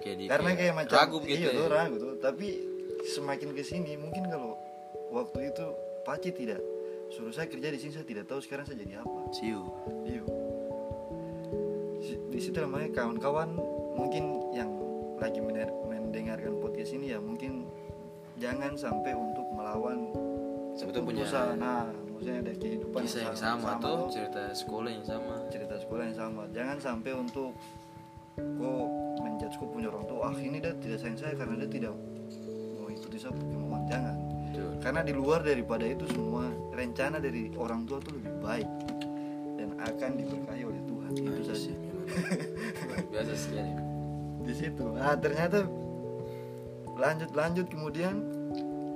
Kayak 0.03 0.17
di 0.19 0.25
Karena 0.27 0.51
kayak 0.59 0.75
macam 0.75 0.95
ragu 0.99 1.17
begitu 1.23 1.47
iya 1.47 1.51
ya. 1.55 1.59
tuh 1.63 1.67
ragu 1.71 1.95
tuh. 1.95 2.13
Tapi 2.19 2.49
semakin 3.05 3.55
ke 3.55 3.63
sini 3.63 3.95
mungkin 3.99 4.27
kalau 4.31 4.59
waktu 5.13 5.53
itu 5.53 5.67
Paci 6.07 6.33
tidak 6.33 6.61
suruh 7.13 7.33
saya 7.33 7.49
kerja 7.53 7.69
di 7.69 7.79
sini 7.81 7.93
saya 7.93 8.07
tidak 8.09 8.25
tahu 8.29 8.41
sekarang 8.41 8.65
saya 8.65 8.81
jadi 8.81 9.05
apa. 9.05 9.21
Ciu. 9.33 9.61
Iya. 10.09 10.23
Si- 12.01 12.23
Di 12.33 12.39
situ 12.41 12.57
namanya 12.61 12.89
kawan-kawan 12.97 13.53
mungkin 13.93 14.53
yang 14.57 14.71
lagi 15.21 15.43
mendengarkan 15.43 16.57
podcast 16.63 16.97
ini 16.97 17.13
ya 17.13 17.19
mungkin 17.21 17.69
jangan 18.41 18.73
sampai 18.79 19.13
untuk 19.13 19.45
melawan 19.53 20.09
Sebetulnya 20.79 21.27
punya. 21.27 21.27
Nah, 21.59 21.91
maksudnya 21.91 22.39
ada 22.39 22.53
kehidupan 22.55 23.03
kisah 23.03 23.23
yang 23.27 23.35
sama, 23.35 23.83
tuh 23.83 24.07
tuh, 24.07 24.15
cerita 24.15 24.43
sekolah 24.55 24.91
yang 24.95 25.07
sama 25.07 25.35
cerita 25.51 25.75
sekolah 25.75 26.03
yang 26.07 26.17
sama. 26.17 26.43
Jangan 26.55 26.77
sampai 26.79 27.13
untuk 27.19 27.51
kok 28.39 28.87
menjudge 29.19 29.59
kok 29.59 29.71
punya 29.75 29.91
orang 29.91 30.07
tua, 30.07 30.31
ah 30.31 30.35
ini 30.39 30.63
dia 30.63 30.71
tidak 30.79 30.99
sayang 31.03 31.19
saya 31.19 31.35
karena 31.35 31.67
dia 31.67 31.71
tidak 31.83 31.95
mau 33.21 33.35
ikuti 33.35 33.51
saya 33.51 33.59
kemauan. 33.59 33.83
Jangan. 33.89 34.17
Betul. 34.49 34.71
Karena 34.79 35.01
di 35.03 35.13
luar 35.13 35.41
daripada 35.43 35.85
itu 35.85 36.05
semua 36.07 36.45
rencana 36.71 37.17
dari 37.19 37.43
orang 37.55 37.81
tua 37.85 37.99
tuh 37.99 38.13
lebih 38.15 38.33
baik 38.39 38.69
dan 39.59 39.69
akan 39.77 40.11
diberkahi 40.15 40.63
oleh 40.63 40.81
Tuhan. 40.85 41.11
Itu 41.13 41.31
Itu 41.31 41.43
saja. 41.45 41.75
biasa 43.13 43.33
sekali 43.37 43.73
Di 44.49 44.55
situ. 44.57 44.85
Nah, 44.97 45.13
ternyata 45.19 45.67
lanjut 46.99 47.31
lanjut 47.31 47.67
kemudian 47.71 48.15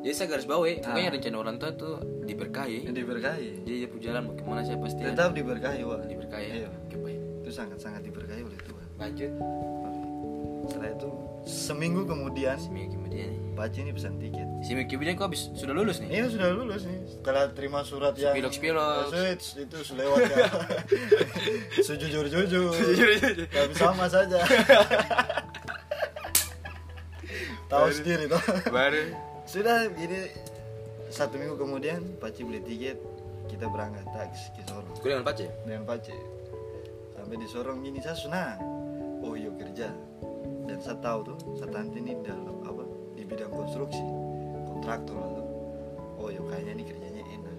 jadi 0.03 0.11
saya 0.11 0.35
garis 0.35 0.43
bawahi 0.43 0.83
pokoknya 0.83 1.11
rencana 1.15 1.37
orang 1.39 1.57
tua 1.63 1.71
tuh 1.71 1.95
diberkahi 2.27 2.91
diberkahi 2.91 3.63
jadi 3.63 3.77
dia 3.79 3.87
punya 3.87 4.05
jalan 4.11 4.21
mau 4.27 4.35
ke 4.35 4.43
mana 4.43 4.67
saya 4.67 4.75
pasti 4.83 5.07
ada. 5.07 5.15
tetap 5.15 5.31
diberkahi 5.39 5.81
wah 5.87 6.03
diberkahi 6.03 6.45
ya 6.51 6.55
Iya. 6.67 6.69
oke 6.75 6.97
baik 6.99 7.21
itu 7.47 7.51
sangat 7.55 7.79
sangat 7.79 8.03
diberkahi 8.03 8.43
oleh 8.43 8.59
Tuhan 8.59 8.87
lanjut 8.99 9.31
setelah 10.67 10.91
itu 10.91 11.11
seminggu 11.43 12.07
kemudian 12.07 12.55
seminggu 12.59 12.95
kemudian 12.99 13.29
nih 13.35 13.41
Paci 13.53 13.85
ini 13.85 13.93
pesan 13.93 14.17
tiket. 14.17 14.49
Seminggu 14.65 14.97
kemudian 14.97 15.13
kok 15.13 15.29
habis 15.29 15.53
sudah 15.53 15.77
lulus 15.77 16.01
nih? 16.01 16.09
Ini 16.09 16.27
sudah 16.33 16.49
lulus 16.57 16.89
nih. 16.89 17.05
Setelah 17.05 17.53
terima 17.53 17.85
surat 17.85 18.17
yang 18.17 18.33
Spilok-spilok. 18.33 19.13
Switch, 19.13 19.47
itu 19.61 19.79
selewat 19.85 20.25
ya. 20.25 20.49
Sejujur 21.85 22.25
jujur 22.33 22.73
tapi 23.53 23.73
sama 23.77 24.09
saja. 24.09 24.41
Tahu 27.69 27.89
sendiri 27.93 28.25
toh. 28.25 28.41
Baru. 28.73 29.13
Sudah 29.45 29.93
jadi 30.01 30.33
satu 31.13 31.37
minggu 31.37 31.61
kemudian 31.61 32.01
Paci 32.17 32.41
beli 32.49 32.65
tiket. 32.65 32.97
Kita 33.53 33.69
berangkat 33.69 34.09
taksi 34.17 34.49
ke 34.57 34.65
Sorong. 34.65 34.97
Gue 34.97 35.13
dengan 35.13 35.29
pace 35.29 35.45
dengan 35.69 35.85
Paci 35.85 36.17
sampai 37.13 37.37
di 37.37 37.45
Sorong 37.45 37.85
gini 37.85 38.01
saya 38.01 38.17
senang. 38.17 38.57
Oh 39.21 39.37
iya 39.37 39.53
kerja 39.61 39.93
dan 40.69 40.79
saya 40.81 40.97
tahu 41.03 41.35
tuh 41.35 41.39
saya 41.59 41.69
tante 41.71 41.99
ini 41.99 42.19
dalam 42.23 42.63
apa 42.67 42.83
di 43.17 43.23
bidang 43.27 43.51
konstruksi 43.51 44.03
kontraktor 44.69 45.19
tuh. 45.19 45.47
Oh 46.23 46.29
iya 46.31 46.43
kayaknya 46.47 46.73
ini 46.79 46.85
kerjanya 46.87 47.23
enak. 47.27 47.57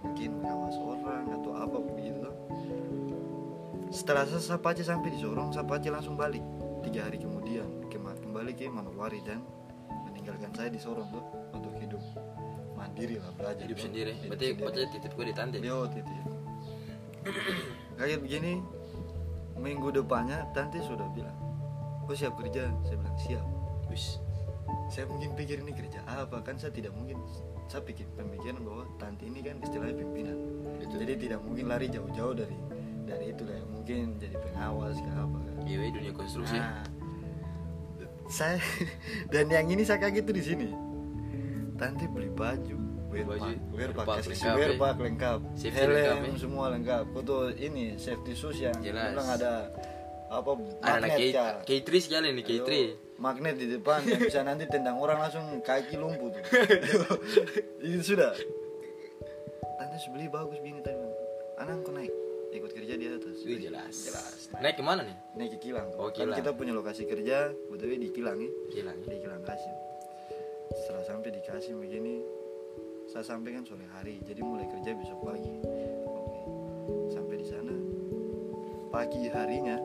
Mungkin 0.00 0.30
ngawas 0.44 0.76
orang 0.80 1.24
atau 1.40 1.52
apa 1.56 1.78
begitu 1.80 2.28
setelah 3.90 4.22
saya, 4.22 4.38
saya 4.38 4.60
Paci 4.62 4.86
sampai 4.86 5.10
di 5.10 5.18
Sorong 5.18 5.50
saya 5.50 5.66
Paci 5.66 5.90
langsung 5.90 6.14
balik. 6.14 6.42
Tiga 6.86 7.10
hari 7.10 7.18
kemudian 7.18 7.90
kembali 7.90 8.54
ke 8.54 8.70
Manokwari 8.70 9.18
dan 9.26 9.42
meninggalkan 10.06 10.54
saya 10.54 10.70
di 10.70 10.78
Sorong 10.78 11.10
tuh 11.10 11.24
untuk 11.50 11.74
hidup. 11.82 11.98
Mandiri 12.78 13.18
lah 13.18 13.34
belajar 13.34 13.66
hidup 13.66 13.82
sendiri. 13.82 14.14
Hidup 14.16 14.32
berarti 14.32 14.46
sendiri. 14.54 14.64
pace 14.64 14.90
titip 14.94 15.12
gue 15.12 15.26
di 15.28 15.34
tante? 15.34 15.56
Yo 15.60 15.84
titip. 15.90 16.24
Kayak 18.00 18.18
begini 18.24 18.62
minggu 19.60 19.92
depannya 19.92 20.48
tante 20.56 20.80
sudah 20.80 21.04
bilang, 21.12 21.36
kau 22.10 22.18
siap 22.18 22.34
kerja? 22.34 22.66
Saya 22.82 22.96
bilang 22.98 23.18
siap. 23.22 23.46
wis 23.86 24.18
Saya 24.90 25.06
mungkin 25.06 25.38
pikir 25.38 25.62
ini 25.62 25.70
kerja 25.70 26.02
apa 26.02 26.42
kan 26.42 26.58
saya 26.58 26.74
tidak 26.74 26.90
mungkin 26.90 27.22
saya 27.70 27.86
pikir 27.86 28.02
pemikiran 28.18 28.58
bahwa 28.66 28.82
tante 28.98 29.30
ini 29.30 29.38
kan 29.46 29.62
istilahnya 29.62 29.94
pimpinan. 29.94 30.34
Betul. 30.82 31.06
Jadi 31.06 31.14
tidak 31.30 31.40
mungkin 31.46 31.70
lari 31.70 31.86
jauh-jauh 31.86 32.34
dari 32.34 32.58
dari 33.06 33.30
itu 33.30 33.46
lah. 33.46 33.62
Mungkin 33.70 34.18
jadi 34.18 34.34
pengawas 34.42 34.98
ke 34.98 35.10
apa 35.14 35.38
kan. 35.38 35.54
iya 35.70 35.86
dunia 35.86 36.10
konstruksi 36.10 36.58
Nah, 36.58 36.82
saya 38.26 38.58
dan 39.32 39.46
yang 39.46 39.70
ini 39.70 39.86
saya 39.86 40.02
kaget 40.02 40.26
tuh 40.26 40.34
di 40.34 40.42
sini. 40.42 40.68
Tante 41.78 42.10
beli 42.10 42.28
baju, 42.34 42.78
wear 43.14 43.24
Baju, 43.24 43.54
pack, 43.54 43.70
wear 43.70 43.90
kasih 43.94 44.34
lengkap, 44.34 44.58
ya. 44.58 44.98
lengkap, 44.98 45.38
helm 45.62 45.90
lengkap, 45.94 46.18
ya. 46.26 46.38
semua 46.42 46.64
lengkap. 46.74 47.04
Foto 47.14 47.54
ini 47.54 47.94
safety 47.96 48.34
shoes 48.34 48.58
yang 48.58 48.74
bilang 48.82 49.30
ada 49.30 49.70
apa 50.30 50.50
anak 50.86 51.10
magnet 51.10 51.34
ya. 51.34 51.46
K3 51.66 51.88
sekali 51.98 52.26
nih 52.30 52.44
K3 52.46 52.70
Ayo, 52.70 52.94
magnet 53.18 53.58
di 53.58 53.66
depan 53.66 54.06
yang 54.06 54.22
bisa 54.22 54.46
nanti 54.46 54.64
tendang 54.70 54.96
orang 55.02 55.18
langsung 55.18 55.42
kaki 55.60 55.98
lumpuh 55.98 56.30
tuh. 56.30 56.42
itu 57.86 58.14
sudah. 58.14 58.30
Tante 59.76 59.96
beli 60.14 60.30
bagus 60.30 60.58
gini 60.62 60.78
tadi. 60.80 61.02
Anak 61.58 61.82
kau 61.82 61.90
naik 61.90 62.14
ikut 62.54 62.70
kerja 62.70 62.94
di 62.94 63.06
atas. 63.10 63.42
Wih, 63.42 63.58
jelas 63.58 63.94
Jelas. 64.10 64.50
naik 64.58 64.78
ke 64.78 64.82
mana 64.82 65.02
nih 65.06 65.16
Naik 65.38 65.50
ke 65.58 65.70
Kilang. 65.70 65.86
Oh, 65.98 66.10
Kan 66.10 66.30
Kilang. 66.30 66.38
kita 66.38 66.50
punya 66.54 66.72
lokasi 66.74 67.06
kerja, 67.06 67.50
betul 67.70 67.94
di 67.94 68.10
Kilang 68.10 68.38
ya 68.38 68.50
Gila 68.74 68.92
di 69.06 69.18
Kilang 69.22 69.42
Kasim 69.42 69.74
setelah 70.70 71.02
sampai 71.02 71.30
di 71.34 71.42
Kasim 71.42 71.82
begini 71.82 72.22
saya 73.10 73.26
sampai 73.26 73.58
kan 73.58 73.66
sore 73.66 73.86
hari 73.90 74.22
jadi 74.22 74.38
mulai 74.38 74.70
kerja 74.70 74.94
besok 74.94 75.18
pagi 75.26 75.50
oke 76.06 76.40
sampai 77.10 77.29
pagi 79.00 79.32
harinya 79.32 79.80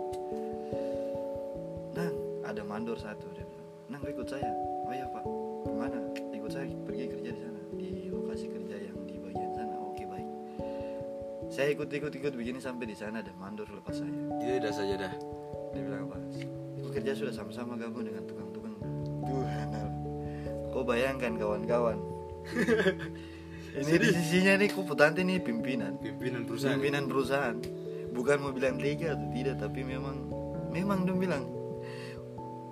nang 1.96 2.12
ada 2.44 2.60
mandor 2.68 3.00
satu 3.00 3.32
dia 3.32 3.48
bilang 3.48 3.70
nang 3.88 4.04
ikut 4.04 4.28
saya 4.28 4.52
oh 4.84 4.92
iya 4.92 5.08
pak 5.08 5.24
ke 5.64 5.72
mana 5.72 6.00
ikut 6.36 6.52
saya 6.52 6.68
pergi 6.84 7.08
kerja 7.08 7.32
di 7.32 7.40
sana 7.40 7.62
di 7.80 8.12
lokasi 8.12 8.52
kerja 8.52 8.76
yang 8.76 9.00
di 9.08 9.16
bagian 9.24 9.56
sana 9.56 9.72
oke 9.80 10.04
baik 10.04 10.28
saya 11.48 11.72
ikut 11.72 11.88
ikut 11.88 12.12
ikut 12.12 12.34
begini 12.36 12.60
sampai 12.60 12.92
di 12.92 12.96
sana 13.00 13.24
ada 13.24 13.32
mandor 13.40 13.72
lepas 13.72 14.04
saya 14.04 14.12
itu 14.44 14.60
udah 14.60 14.74
saja 14.76 14.96
dah 15.00 15.14
dia 15.72 15.80
bilang 15.80 16.12
apa? 16.12 16.20
Kau 16.84 16.92
kerja 16.92 17.12
sudah 17.16 17.32
sama-sama 17.36 17.76
gabung 17.76 18.08
dengan 18.08 18.24
tukang-tukang. 18.24 18.80
Tuhan. 19.28 19.68
Kau 20.72 20.88
bayangkan 20.88 21.36
kawan-kawan. 21.36 22.00
ini 23.84 23.96
di 24.00 24.10
sisinya 24.16 24.56
nih 24.56 24.72
putante 24.72 25.20
nih 25.28 25.44
pimpinan. 25.44 26.00
pimpinan 26.00 26.48
perusahaan 26.48 26.80
Pimpinan 26.80 27.04
perusahaan. 27.12 27.60
Bukan 28.16 28.38
mau 28.40 28.56
bilang 28.56 28.80
tega 28.80 29.14
atau 29.14 29.28
tidak, 29.36 29.60
tapi 29.60 29.84
memang 29.84 30.32
memang 30.72 31.04
dia 31.04 31.16
bilang 31.16 31.44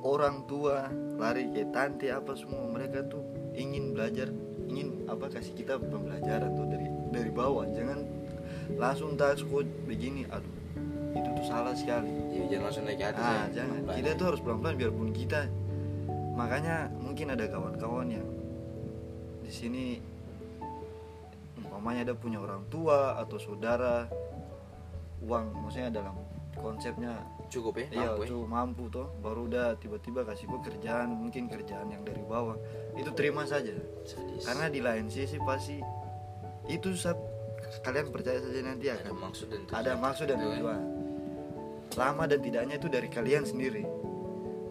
orang 0.03 0.43
tua 0.47 0.87
lari 1.15 1.47
ke 1.51 1.63
tante 1.71 2.11
apa 2.11 2.35
semua 2.35 2.67
mereka 2.67 3.03
tuh 3.07 3.23
ingin 3.55 3.95
belajar 3.95 4.27
ingin 4.67 5.07
apa 5.07 5.31
kasih 5.31 5.55
kita 5.55 5.79
pembelajaran 5.79 6.51
tuh 6.51 6.67
dari 6.67 6.87
dari 7.15 7.31
bawah 7.31 7.63
jangan 7.71 8.03
langsung 8.75 9.15
tas 9.15 9.39
kok 9.39 9.63
begini 9.87 10.27
aduh 10.27 10.51
itu 11.13 11.29
tuh 11.39 11.45
salah 11.47 11.71
sekali 11.77 12.09
Iya, 12.35 12.43
jangan 12.57 12.63
langsung 12.67 12.83
naik 12.89 12.99
ke 12.99 13.05
atas 13.13 13.23
ah 13.23 13.31
ya. 13.31 13.43
jangan 13.55 13.77
Pelan-pelan. 13.85 13.97
kita 14.01 14.09
tuh 14.19 14.25
harus 14.27 14.41
pelan-pelan 14.43 14.75
biarpun 14.75 15.09
kita 15.15 15.41
makanya 16.33 16.75
mungkin 16.99 17.27
ada 17.31 17.45
kawan-kawan 17.47 18.07
yang 18.11 18.27
di 19.45 19.51
sini 19.53 19.85
umpamanya 21.61 22.11
ada 22.11 22.15
punya 22.17 22.41
orang 22.41 22.65
tua 22.67 23.15
atau 23.21 23.37
saudara 23.39 24.09
uang 25.23 25.45
maksudnya 25.63 25.89
dalam 25.89 26.15
konsepnya 26.53 27.17
cukup 27.49 27.81
ya 27.81 27.85
iya 27.91 28.07
mampu 28.13 28.21
ya. 28.23 28.29
tuh 28.29 28.41
mampu 28.45 28.83
tuh 28.87 29.07
baru 29.19 29.49
udah 29.49 29.67
tiba-tiba 29.81 30.21
kasih 30.23 30.45
gua 30.47 30.61
kerjaan 30.61 31.09
mungkin 31.11 31.49
kerjaan 31.49 31.89
yang 31.89 32.03
dari 32.05 32.21
bawah. 32.23 32.55
Itu 32.93 33.11
terima 33.13 33.43
saja. 33.43 33.73
Sadis. 34.05 34.43
karena 34.45 34.69
di 34.69 34.79
lain 34.79 35.09
sisi 35.09 35.37
pasti 35.41 35.81
itu 36.69 36.93
sa- 36.95 37.17
kalian 37.83 38.13
percaya 38.13 38.39
saja 38.39 38.59
nanti 38.63 38.85
ada 38.87 39.01
akan 39.09 39.17
maksud 39.17 39.47
dan 39.49 39.61
tujuan. 39.65 39.79
Ada 39.81 39.91
maksud 39.97 40.25
dan 40.29 40.37
kan. 40.37 40.45
tujuan. 40.45 40.81
Lama 41.93 42.23
dan 42.25 42.39
tidaknya 42.41 42.75
itu 42.77 42.87
dari 42.89 43.09
kalian 43.09 43.43
sendiri. 43.45 43.83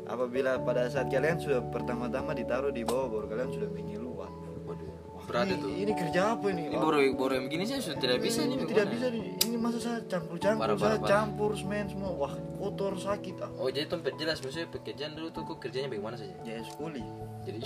Apabila 0.07 0.59
pada 0.61 0.91
saat 0.91 1.07
kalian 1.09 1.39
sudah 1.39 1.63
pertama-tama 1.71 2.35
ditaruh 2.35 2.75
di 2.75 2.83
bawah 2.83 3.07
baru 3.09 3.27
kalian 3.31 3.51
sudah 3.55 3.69
mengeluh 3.71 4.13
"Wah, 4.19 4.31
waduh 4.67 4.87
berat 5.25 5.47
ini, 5.47 5.55
itu. 5.55 5.69
ini 5.87 5.93
kerja 5.95 6.21
apa 6.35 6.47
ini? 6.51 6.63
Ini 6.69 6.77
baru 6.77 6.99
baru 7.15 7.33
yang 7.39 7.47
begini 7.47 7.65
saya 7.65 7.81
sudah 7.81 7.99
tidak 8.03 8.19
bisa 8.21 8.43
ini 8.43 8.55
nih 8.59 8.67
tidak 8.67 8.87
bisa 8.91 9.07
nih. 9.09 9.23
Masa 9.63 9.79
saya 9.79 9.99
campur-campur 10.11 10.59
Parah, 10.59 10.75
saya 10.75 10.83
parah, 10.83 10.99
parah. 10.99 11.11
campur 11.23 11.51
semen 11.55 11.87
semua. 11.87 12.11
Wah 12.19 12.35
kotor 12.59 12.99
sakit 12.99 13.37
ah. 13.39 13.51
Oh 13.63 13.71
jadi 13.71 13.87
tempat 13.87 14.19
jelas 14.19 14.43
maksudnya 14.43 14.67
pekerjaan 14.67 15.15
dulu 15.15 15.31
tuh 15.31 15.47
kok 15.47 15.63
kerjanya 15.63 15.87
bagaimana 15.87 16.19
saja? 16.19 16.35
Ya 16.43 16.59
sekuli. 16.67 17.03
Jadi 17.43 17.59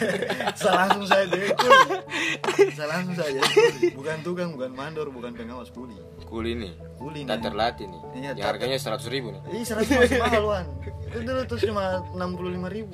saya 0.60 0.74
langsung 0.84 1.04
saya 1.08 1.24
jadi 1.28 1.52
kuli 1.52 2.72
saya 2.72 2.88
langsung 2.88 3.14
saya 3.16 3.30
jadi 3.36 3.48
kuli 3.52 3.80
bukan 3.96 4.16
tukang 4.24 4.50
bukan 4.56 4.70
mandor 4.72 5.08
bukan 5.12 5.32
pengawas 5.32 5.72
kuli 5.72 5.96
kuli 6.28 6.52
nih. 6.56 6.72
Kuli 7.00 7.24
tak 7.24 7.40
nih. 7.40 7.44
terlatih 7.48 7.86
nih. 7.88 8.00
Iya, 8.20 8.30
yang 8.36 8.46
harganya 8.46 8.76
seratus 8.76 9.08
ribu 9.08 9.32
nih. 9.32 9.42
Ih, 9.56 9.64
seratus 9.64 9.90
masih 9.96 10.20
mahal 10.20 10.44
wan. 10.44 10.66
Itu 11.08 11.18
dulu 11.24 11.40
tuh 11.48 11.58
cuma 11.64 12.04
enam 12.12 12.30
puluh 12.36 12.52
lima 12.54 12.68
ribu. 12.68 12.92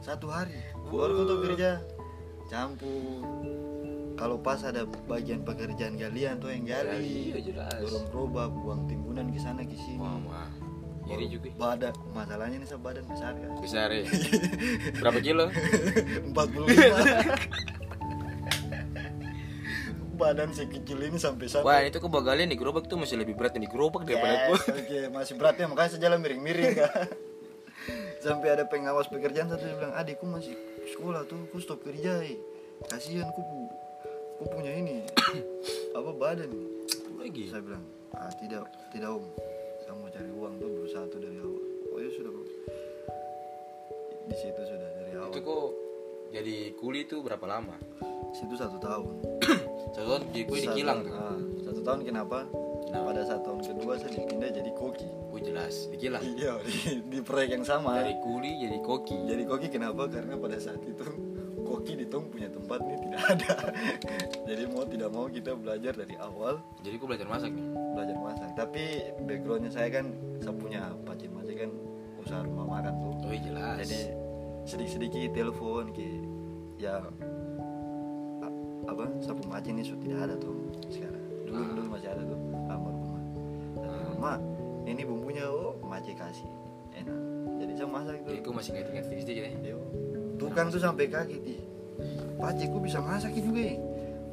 Satu 0.00 0.32
hari. 0.32 0.56
Baru 0.88 1.28
tuh 1.28 1.38
kerja. 1.46 1.78
Campur. 2.48 3.55
Kalau 4.16 4.40
pas 4.40 4.56
ada 4.64 4.88
bagian 5.04 5.44
pekerjaan 5.44 6.00
galian 6.00 6.40
tuh 6.40 6.48
yang 6.48 6.64
gali, 6.64 7.36
iya 7.36 7.68
dorong 7.84 8.08
gerobak, 8.08 8.48
buang 8.48 8.88
timbunan 8.88 9.28
ke 9.28 9.36
sana 9.36 9.60
ke 9.60 9.76
sini. 9.76 10.00
wah 10.00 10.16
wah. 10.24 10.48
Iri 11.06 11.30
juga. 11.30 11.54
Badan, 11.54 11.94
masalahnya 12.10 12.58
nih 12.58 12.66
badan 12.82 13.06
besar 13.06 13.38
kan. 13.38 13.50
besar 13.62 13.88
ya? 13.94 14.02
Berapa 14.98 15.22
kilo? 15.22 15.46
45 16.34 16.34
Badan 20.16 20.48
sekecil 20.48 21.12
ini 21.12 21.20
sampai 21.20 21.44
sampai 21.44 21.68
wah 21.68 21.80
itu 21.84 22.00
kok 22.00 22.08
bagalian 22.08 22.48
di 22.48 22.56
gerobak 22.56 22.88
tuh 22.88 22.96
masih 22.96 23.20
lebih 23.20 23.36
berat 23.36 23.52
yang 23.52 23.68
di 23.68 23.70
gerobak 23.70 24.08
daripada 24.08 24.32
Yes, 24.32 24.48
gua. 24.48 24.58
Oke, 24.72 25.00
masih 25.12 25.34
beratnya 25.36 25.68
makanya 25.68 25.90
saya 25.92 26.02
jalan 26.08 26.18
miring-miring 26.24 26.72
kan. 26.72 26.88
Sampai 28.24 28.48
ada 28.56 28.64
pengawas 28.66 29.06
pekerjaan 29.12 29.52
satu 29.52 29.68
bilang, 29.76 29.92
"Adikku 29.92 30.24
masih 30.26 30.56
sekolah 30.88 31.28
tuh, 31.28 31.44
ku 31.52 31.60
stop 31.60 31.84
kerja, 31.84 32.24
eh. 32.24 32.40
Kasihan 32.88 33.28
ku 33.36 33.44
pu- 34.36 34.44
ku 34.44 34.44
punya 34.46 34.70
ini 34.70 35.00
apa 35.98 36.10
badan." 36.12 36.52
lagi 37.16 37.48
Saya 37.48 37.58
bilang, 37.60 37.84
"Ah, 38.12 38.30
tidak, 38.32 38.62
tidak 38.90 39.08
Om. 39.10 39.24
Saya 39.78 39.92
mau 39.92 40.06
cari 40.06 40.30
uang 40.30 40.52
tuh 40.56 40.68
berusaha 40.70 41.04
tuh 41.06 41.18
dari 41.18 41.38
awal." 41.38 41.62
Oh, 41.88 41.98
ya 41.98 42.10
sudah, 42.10 42.30
Bro. 42.30 42.44
Di 44.26 44.36
situ 44.36 44.60
sudah 44.60 44.88
dari 44.94 45.12
awal. 45.14 45.30
itu 45.30 45.40
kok 45.40 45.66
jadi 46.28 46.56
kuli 46.74 46.98
itu 47.02 47.16
berapa 47.20 47.46
lama 47.46 47.78
Situ 48.32 48.52
satu 48.52 48.76
tahun. 48.76 49.14
satu 49.94 50.06
tahun 50.10 50.22
jadi 50.28 50.44
kuli 50.44 50.60
di 50.60 50.66
Satu- 50.66 50.76
kilang 50.76 50.98
tuh 51.00 51.12
ah, 51.14 51.38
satu 51.62 51.80
tahun 51.80 52.00
kenapa? 52.04 52.38
Pada 52.86 53.22
saat 53.22 53.42
tahun 53.42 53.60
kedua 53.60 53.92
saya 53.96 54.10
dipindah 54.10 54.50
jadi 54.50 54.70
koki. 54.72 55.06
oh 55.06 55.38
jelas 55.38 55.86
di 55.86 55.96
kilang 55.96 56.22
Iya, 56.22 56.58
di, 56.66 56.72
di 57.06 57.18
proyek 57.20 57.54
yang 57.54 57.64
sama. 57.64 57.96
dari 57.96 58.14
kuli 58.18 58.58
jadi 58.58 58.78
koki 58.80 59.16
Jadi 59.24 59.42
koki 59.42 59.68
kenapa? 59.68 60.06
Karena 60.06 60.34
pada 60.34 60.56
saat 60.56 60.82
itu 60.82 61.06
koki 61.66 61.92
di 61.98 62.06
tong 62.06 62.30
punya 62.30 62.46
tempat 62.46 62.78
nih 62.80 62.96
tidak 63.02 63.22
ada. 63.34 63.52
Jadi 64.48 64.62
mau 64.70 64.84
tidak 64.86 65.10
mau 65.10 65.26
kita 65.26 65.52
belajar 65.58 65.92
dari 65.92 66.14
awal. 66.16 66.62
Jadi 66.86 66.94
aku 66.94 67.06
belajar 67.10 67.26
masak 67.26 67.50
nih? 67.50 67.66
Belajar 67.92 68.16
masak. 68.22 68.48
Tapi 68.54 68.84
backgroundnya 69.26 69.70
saya 69.74 69.88
kan 69.90 70.14
saya 70.38 70.54
punya 70.54 70.82
pacin 71.02 71.30
masak 71.34 71.66
kan 71.66 71.70
usaha 72.22 72.40
rumah 72.46 72.66
makan 72.78 72.92
tuh. 73.02 73.14
Oh 73.26 73.32
iya 73.34 73.42
jelas. 73.42 73.76
Jadi 73.82 74.00
sedikit-sedikit 74.66 75.30
telepon 75.34 75.90
ke 75.90 76.08
ya 76.78 77.02
apa? 78.86 79.04
Sapu 79.18 79.42
macin 79.50 79.74
ini 79.74 79.84
sudah 79.84 80.00
tidak 80.02 80.20
ada 80.30 80.34
tuh 80.38 80.56
sekarang. 80.88 81.22
Dulu 81.46 81.58
Ah. 81.58 81.66
dulu 81.74 81.88
masih 81.90 82.08
ada 82.10 82.22
tuh 82.22 82.38
almarhumah 82.66 83.22
tapi 83.76 83.98
mama 84.14 84.32
ini 84.86 85.02
bumbunya 85.02 85.44
oh 85.46 85.74
macin 85.82 86.14
kasih. 86.14 86.46
Enak. 86.94 87.18
Jadi 87.56 87.72
saya 87.74 87.88
masak 87.88 88.16
jadi 88.24 88.38
tuh 88.40 88.42
aku 88.42 88.50
masih 88.54 88.70
ngerti 88.74 88.90
ngerti 88.94 89.14
sedikit 89.22 89.42
ya? 89.42 89.50
Yo. 89.74 89.78
Tuh 90.46 90.52
kan 90.52 90.64
tuh 90.68 90.78
sampai 90.78 91.04
kaget 91.06 91.42
ih 91.44 91.60
Pace 92.36 92.64
ku 92.66 92.78
bisa 92.78 92.98
masak 92.98 93.32
juga 93.32 93.62
ya 93.64 93.76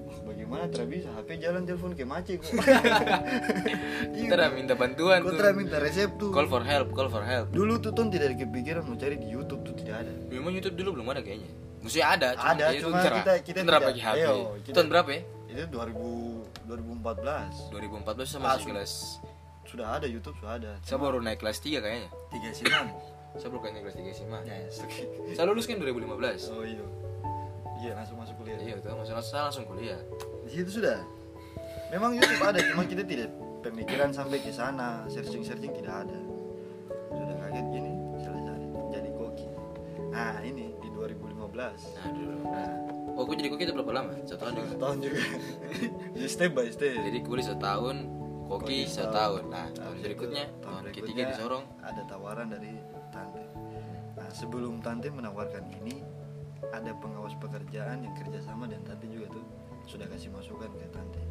Wah, 0.03 0.19
bagaimana 0.25 0.63
tidak 0.67 0.87
bisa? 0.91 1.07
HP 1.09 1.39
jalan 1.39 1.63
telepon 1.63 1.91
ke 1.91 2.03
Mace 2.03 2.35
ku 2.35 2.43
kita 4.15 4.33
udah 4.33 4.49
minta 4.51 4.73
bantuan 4.73 5.19
tuh. 5.21 5.33
tidak 5.33 5.53
minta 5.53 5.77
resep 5.77 6.09
tuh. 6.15 6.29
Call 6.29 6.45
for 6.45 6.61
help 6.61 6.91
call 6.91 7.07
for 7.07 7.23
help. 7.23 7.49
Dulu 7.49 7.79
tuh 7.79 7.91
ton 7.91 8.07
tidak 8.07 8.29
ada 8.29 8.37
kepikiran 8.39 8.81
mau 8.81 8.93
cari 8.93 9.15
di 9.15 9.27
YouTube 9.27 9.63
tuh 9.63 9.73
tidak 9.73 10.03
ada. 10.03 10.13
Memang 10.29 10.51
YouTube 10.51 10.75
dulu 10.75 10.99
belum 10.99 11.07
ada 11.09 11.21
kayaknya. 11.21 11.49
Maksudnya 11.79 12.07
ada, 12.09 12.27
cuma 12.33 12.47
Ada, 12.49 12.63
kayaknya 12.65 12.81
cuma 12.81 12.95
kita- 12.95 13.13
kita 13.41 13.57
itu 13.57 13.59
ntar 13.61 13.73
tidak- 13.73 13.83
bagi 13.85 14.01
HP. 14.01 14.17
ayo, 14.17 14.35
kita- 14.61 14.75
Tahun 14.75 14.87
berapa 14.87 15.09
ya? 15.09 15.21
itu 15.45 15.63
2000 15.67 16.07
2014 16.63 17.53
2014 17.69 18.25
saya 18.25 18.39
Ah, 18.39 18.43
masih 18.43 18.57
sudah. 18.57 18.67
kelas 18.69 18.93
sudah 19.63 19.87
ada 19.91 20.05
YouTube 20.05 20.35
sudah 20.37 20.53
ada. 20.55 20.71
Saya 20.81 20.97
baru 20.97 21.17
naik 21.19 21.39
kelas 21.39 21.57
3 21.59 21.79
kayaknya. 21.79 22.09
tiga 22.29 22.49
silam 22.51 22.87
Saya 23.33 23.49
naik 23.49 23.81
kelas 23.81 23.95
3 23.95 24.13
SMA. 24.15 24.39
yes 24.43 24.77
oke 24.79 25.01
Saya 25.31 25.45
lulus 25.45 25.65
kan 25.65 25.75
2015. 25.75 26.53
oh 26.53 26.63
iya 26.63 26.85
iya 27.75 27.91
langsung 27.93 28.15
masuk 28.15 28.35
kuliah 28.37 28.57
Iya, 28.57 28.75
tuh 28.77 28.93
maksudnya 28.93 29.19
saya 29.19 29.41
langsung 29.47 29.65
kuliah. 29.65 29.99
di 30.41 30.51
situ 30.53 30.79
sudah 30.79 31.01
memang 31.89 32.13
YouTube 32.13 32.41
ada 32.41 32.59
cuma 32.63 32.83
kita 32.83 33.01
tidak 33.01 33.29
pemikiran 33.59 34.09
sampai 34.09 34.37
ke 34.37 34.49
sana 34.49 35.03
searching 35.07 35.41
searching 35.41 35.71
tidak 35.71 36.03
ada 36.03 36.19
sudah 37.09 37.35
kaget 37.39 37.65
gini 37.69 37.91
selesai 38.17 38.59
jadi 38.91 39.09
koki 39.13 39.47
nah 40.09 40.37
ini 40.39 40.73
di 40.75 40.87
2015 40.89 41.33
Nah, 41.53 41.69
dulu. 42.09 42.37
nah 42.43 42.69
Oh, 43.13 43.21
aku 43.21 43.33
jadi 43.35 43.45
koki 43.47 43.63
itu 43.63 43.73
berapa 43.73 43.93
lama? 43.93 44.09
Satu 44.23 44.41
tahun 44.41 44.53
juga. 44.57 44.73
tahun 44.75 44.97
juga 44.99 45.21
jadi 46.15 46.27
step 46.27 46.51
by 46.51 46.65
step 46.67 46.97
Jadi 46.97 47.17
kuliah 47.21 47.45
setahun, 47.45 47.95
koki 48.47 48.77
setahun. 48.83 49.43
Nah, 49.47 49.69
tahun 49.69 49.95
berikutnya, 50.01 50.45
tahun 50.59 50.81
berikutnya 50.83 50.97
ketiga 51.05 51.23
disorong. 51.29 51.63
ada 51.79 52.01
tawaran 52.03 52.49
dari 52.49 52.73
sebelum 54.33 54.81
tante 54.81 55.13
menawarkan 55.13 55.63
ini 55.79 56.01
ada 56.73 56.91
pengawas 56.97 57.37
pekerjaan 57.37 58.01
yang 58.01 58.13
kerjasama 58.17 58.65
dan 58.65 58.81
tante 58.81 59.05
juga 59.05 59.29
tuh 59.29 59.45
sudah 59.85 60.09
kasih 60.09 60.33
masukan 60.33 60.73
ke 60.73 60.89
tante. 60.89 61.21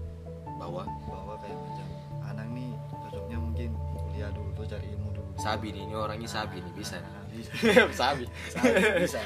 Bahwa 0.57 0.87
bahwa 1.11 1.35
kayak 1.43 1.59
macam 1.59 1.87
anak 2.23 2.47
nih 2.55 2.71
cocoknya 3.11 3.39
mungkin 3.43 3.71
kuliah 3.99 4.31
dulu 4.31 4.51
tuh 4.55 4.67
cari 4.71 4.87
ilmu 4.95 5.09
dulu. 5.11 5.31
Sabi 5.43 5.75
nih, 5.75 5.83
ini 5.91 5.95
orangnya 5.99 6.31
Sabi 6.31 6.63
nih, 6.63 6.73
bisa 6.79 6.97
nih. 7.03 7.11
Nah, 7.11 7.25
bisa. 7.35 7.53
Sabi. 8.01 8.25
bisa. 9.03 9.21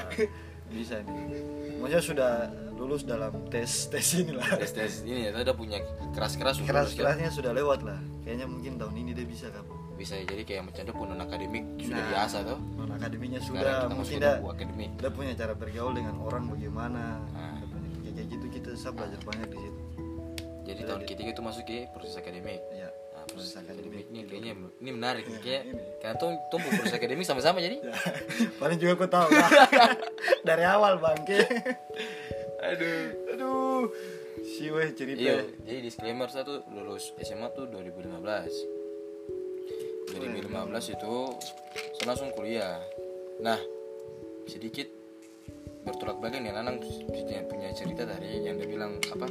Bisa 0.67 0.95
nih. 1.05 1.43
Maksudnya 1.77 2.01
sudah 2.01 2.33
lulus 2.73 3.05
dalam 3.05 3.33
tes 3.53 3.89
tes 3.89 4.05
inilah 4.17 4.57
Tes 4.57 4.73
tes 4.73 5.05
ini 5.05 5.29
ya, 5.29 5.29
saya 5.33 5.43
udah 5.49 5.55
punya 5.57 5.77
sudah 5.81 6.29
keras 6.33 6.57
lulus, 6.57 6.93
kan? 6.97 6.97
kerasnya 6.97 7.29
sudah 7.29 7.51
lewat 7.53 7.85
lah. 7.85 7.99
Kayaknya 8.25 8.47
mungkin 8.49 8.81
tahun 8.81 8.95
ini 8.97 9.11
dia 9.13 9.27
bisa 9.29 9.53
kan 9.53 9.65
Bisa 9.97 10.13
jadi 10.15 10.43
kayak 10.43 10.63
macam 10.63 10.81
dia 10.83 10.93
pun 10.93 11.05
non 11.07 11.19
akademik 11.19 11.65
sudah 11.77 11.97
Nah, 11.97 12.09
biasa 12.11 12.37
tuh. 12.43 12.59
non 12.75 12.91
akademinya 12.91 13.39
Sekarang 13.39 13.89
sudah 13.99 14.37
mungkin 14.37 14.69
akademik. 14.69 14.89
dia 14.95 15.09
punya 15.09 15.33
cara 15.33 15.53
bergaul 15.53 15.91
dengan 15.91 16.15
orang 16.19 16.45
bagaimana 16.47 17.17
Nah. 17.27 17.57
Kayak 18.07 18.27
gitu 18.31 18.45
kita 18.51 18.69
saya 18.73 18.91
belajar 18.91 19.21
banyak 19.21 19.47
di 19.47 19.57
situ 19.59 19.81
Jadi 20.63 20.81
tahun 20.83 21.01
ketiga 21.03 21.29
itu 21.31 21.41
masuk 21.41 21.63
ke 21.63 21.85
proses 21.91 22.13
akademik. 22.15 22.61
ya 22.71 22.89
Nah, 23.11 23.23
proses 23.25 23.51
proses 23.51 23.61
akademik 23.63 24.05
ini 24.07 24.19
kayaknya 24.23 24.51
ini 24.75 24.89
menarik 24.91 25.25
nih 25.25 25.39
kayak 25.39 25.61
ini. 25.65 25.81
karena 25.97 26.15
tuh 26.15 26.29
tumbuh 26.47 26.69
proses 26.71 26.93
akademik 26.93 27.23
sama-sama 27.23 27.57
jadi. 27.57 27.77
Ya, 27.79 27.93
paling 28.59 28.77
juga 28.77 28.93
aku 28.93 29.07
tahu 29.07 29.27
lah. 29.27 29.49
dari 30.47 30.63
awal 30.63 30.97
bangke 30.97 31.41
Aduh. 32.69 33.01
aduh 33.27 33.81
si 34.39 34.67
weh 34.67 34.89
cerita 34.91 35.19
Iya, 35.19 35.37
jadi 35.61 35.79
disclaimer 35.79 36.25
saya 36.27 36.41
tuh 36.43 36.65
lulus 36.67 37.13
SMA 37.19 37.49
tuh 37.51 37.65
2015. 37.67 38.76
2015 40.19 40.95
itu 40.97 41.15
saya 41.97 42.05
langsung 42.09 42.29
kuliah. 42.33 42.81
Nah, 43.41 43.59
sedikit 44.49 44.87
bertolak 45.87 46.19
belakang 46.19 46.43
nih 46.43 46.53
Nanang 46.53 46.83
punya, 46.83 47.39
punya 47.47 47.69
cerita 47.71 48.03
tadi 48.03 48.43
yang 48.43 48.59
dia 48.59 48.67
bilang 48.67 48.99
apa? 49.13 49.27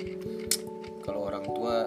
Kalau 1.04 1.28
orang 1.28 1.44
tua 1.44 1.86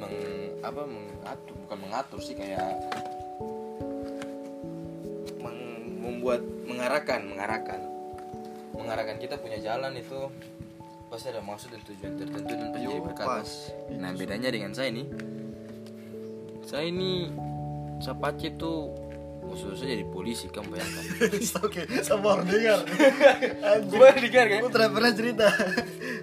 meng 0.00 0.16
apa 0.62 0.82
mengatur 0.86 1.54
bukan 1.66 1.78
mengatur 1.78 2.18
sih 2.22 2.34
kayak 2.34 2.74
meng- 5.38 5.98
membuat 6.02 6.42
mengarahkan 6.66 7.20
mengarahkan 7.22 7.80
mengarahkan 8.74 9.16
kita 9.22 9.38
punya 9.38 9.58
jalan 9.62 9.94
itu 9.94 10.26
pasti 11.12 11.28
ada 11.28 11.44
maksud 11.44 11.68
dan 11.68 11.82
tujuan 11.84 12.14
tertentu 12.16 12.52
dan 12.56 12.68
pasti 12.72 13.00
berkat. 13.04 13.26
Nah 14.00 14.10
bedanya 14.16 14.48
dengan 14.48 14.72
saya 14.72 14.88
ini, 14.88 15.04
saya 16.72 16.88
ini 16.88 17.28
saya 18.00 18.16
pace 18.16 18.48
tuh 18.56 18.88
maksud 19.44 19.76
saya 19.76 19.92
jadi 19.92 20.08
polisi 20.08 20.48
kamu 20.48 20.72
bayangkan. 20.72 21.04
oke 21.68 21.82
saya 22.00 22.16
baru 22.16 22.42
dengar 22.48 22.80
Gue 23.92 24.08
dengar 24.24 24.44
kan? 24.48 24.60
tidak 24.72 24.90
pernah 24.96 25.12
cerita 25.12 25.46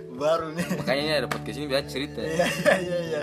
baru 0.10 0.50
nih 0.58 0.66
Makanya 0.82 1.02
ini 1.06 1.14
ada 1.14 1.28
podcast 1.30 1.58
ini 1.62 1.68
biar 1.70 1.86
cerita. 1.86 2.20
iya 2.26 2.50
iya 2.58 2.76
iya 2.82 3.00
iya 3.06 3.22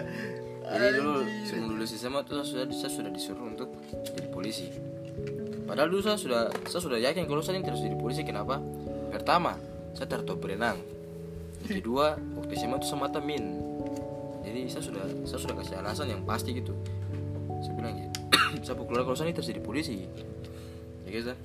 Jadi 0.67 0.87
dulu 1.03 1.21
sebelum 1.43 1.67
lulus 1.75 1.91
SMA 1.99 2.21
tuh 2.23 2.43
saya 2.43 2.47
sudah 2.47 2.65
saya 2.75 2.91
sudah 2.95 3.11
disuruh 3.15 3.47
untuk 3.47 3.71
jadi 4.15 4.27
polisi. 4.35 4.67
Padahal 5.63 5.87
dulu 5.91 6.03
saya 6.03 6.19
sudah 6.19 6.51
saya 6.67 6.83
sudah 6.83 6.99
yakin 6.99 7.23
kalau 7.31 7.39
saya 7.39 7.63
ini 7.63 7.71
terus 7.71 7.87
jadi 7.87 7.95
polisi. 7.95 8.27
Kenapa? 8.27 8.59
Pertama, 9.15 9.55
saya 9.95 10.11
tahu 10.11 10.35
berenang. 10.35 10.75
Yang 11.71 11.87
kedua, 11.87 12.19
waktu 12.35 12.59
SMA 12.59 12.83
itu 12.83 12.89
semata 12.91 13.23
min. 13.23 13.47
Jadi 14.43 14.67
saya 14.67 14.83
sudah 14.83 15.05
saya 15.23 15.39
sudah 15.39 15.55
kasih 15.55 15.75
alasan 15.79 16.07
yang 16.11 16.23
pasti 16.27 16.51
gitu. 16.59 16.75
Saya 17.63 17.75
bilang 17.77 17.95
ya, 17.97 18.09
saya 18.65 18.75
keluar 18.77 19.03
kalau 19.07 19.17
saya 19.17 19.31
ini 19.31 19.35
terus 19.37 19.49
jadi 19.49 19.63
polisi. 19.63 20.09
Ya 21.07 21.09
guys 21.11 21.27
dah. 21.33 21.39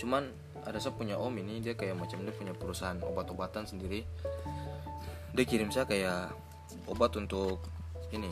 Cuman 0.00 0.30
ada 0.66 0.78
saya 0.82 0.94
punya 0.94 1.14
om 1.20 1.34
ini 1.38 1.62
dia 1.62 1.78
kayak 1.78 1.94
macam 1.94 2.22
dia 2.26 2.34
punya 2.34 2.52
perusahaan 2.56 2.98
obat-obatan 3.02 3.66
sendiri. 3.66 4.02
Dia 5.36 5.44
kirim 5.44 5.70
saya 5.70 5.84
kayak 5.84 6.32
obat 6.88 7.14
untuk 7.18 7.62
ini 8.14 8.30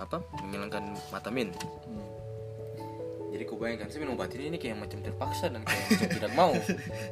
apa 0.00 0.22
menghilangkan 0.44 0.84
mata 1.10 1.28
min 1.32 1.50
jadi 3.30 3.46
kau 3.46 3.56
bayangkan 3.56 3.86
saya 3.86 4.02
minum 4.02 4.18
obat 4.18 4.34
ini, 4.34 4.50
ini 4.50 4.58
kayak 4.58 4.76
macam 4.76 4.98
terpaksa 5.00 5.48
dan 5.54 5.62
kayak 5.62 5.86
macam 5.86 6.08
tidak 6.10 6.32
mau 6.34 6.52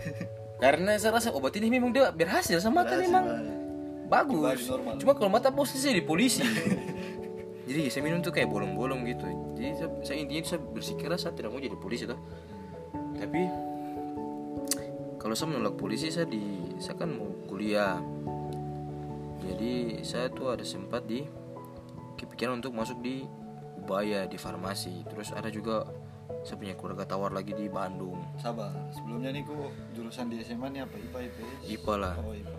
karena 0.62 0.98
saya 0.98 1.12
rasa 1.14 1.31
obat 1.31 1.55
ini 1.57 1.70
memang 1.70 1.94
dia 1.94 2.11
berhasil 2.11 2.59
sama 2.59 2.83
mata 2.83 2.98
memang 2.98 3.24
bagus 4.11 4.66
normal. 4.66 4.98
cuma 4.98 5.12
kalau 5.14 5.31
mata 5.31 5.53
posisi 5.55 5.94
di 5.94 6.03
polisi 6.03 6.42
jadi 7.68 7.92
saya 7.92 8.02
minum 8.09 8.24
tuh 8.24 8.33
kayak 8.33 8.48
bolong-bolong 8.48 9.04
gitu. 9.04 9.28
Jadi 9.61 9.76
saya, 9.76 9.88
saya 10.00 10.16
intinya 10.24 10.42
saya 10.48 10.61
bersikeras 10.64 11.28
saya 11.28 11.37
tidak 11.37 11.52
mau 11.52 11.61
jadi 11.61 11.76
polisi 11.76 12.09
tuh 12.09 12.16
tapi 13.18 13.42
kalau 15.18 15.35
saya 15.35 15.48
menolak 15.50 15.74
polisi 15.74 16.09
saya 16.09 16.31
di 16.31 16.72
saya 16.78 16.94
kan 16.94 17.11
mau 17.11 17.28
kuliah. 17.50 17.98
Jadi 19.42 20.00
saya 20.07 20.31
tuh 20.31 20.54
ada 20.54 20.62
sempat 20.62 21.04
di 21.04 21.26
kepikiran 22.14 22.62
untuk 22.62 22.72
masuk 22.72 23.02
di 23.02 23.26
Ubaya 23.83 24.31
di 24.31 24.38
farmasi. 24.38 25.02
Terus 25.11 25.35
ada 25.35 25.50
juga 25.50 25.83
saya 26.46 26.57
punya 26.57 26.78
keluarga 26.78 27.04
tawar 27.04 27.35
lagi 27.35 27.52
di 27.52 27.66
Bandung. 27.66 28.16
Sabar 28.38 28.70
sebelumnya 28.94 29.35
nih 29.35 29.42
ku 29.42 29.68
jurusan 29.92 30.31
di 30.31 30.38
SMA 30.46 30.70
nih 30.70 30.87
apa? 30.87 30.96
IPA 30.96 31.18
IPS 31.28 31.61
IPA 31.66 31.94
lah. 31.98 32.14
Oh 32.22 32.33
IPA 32.33 32.58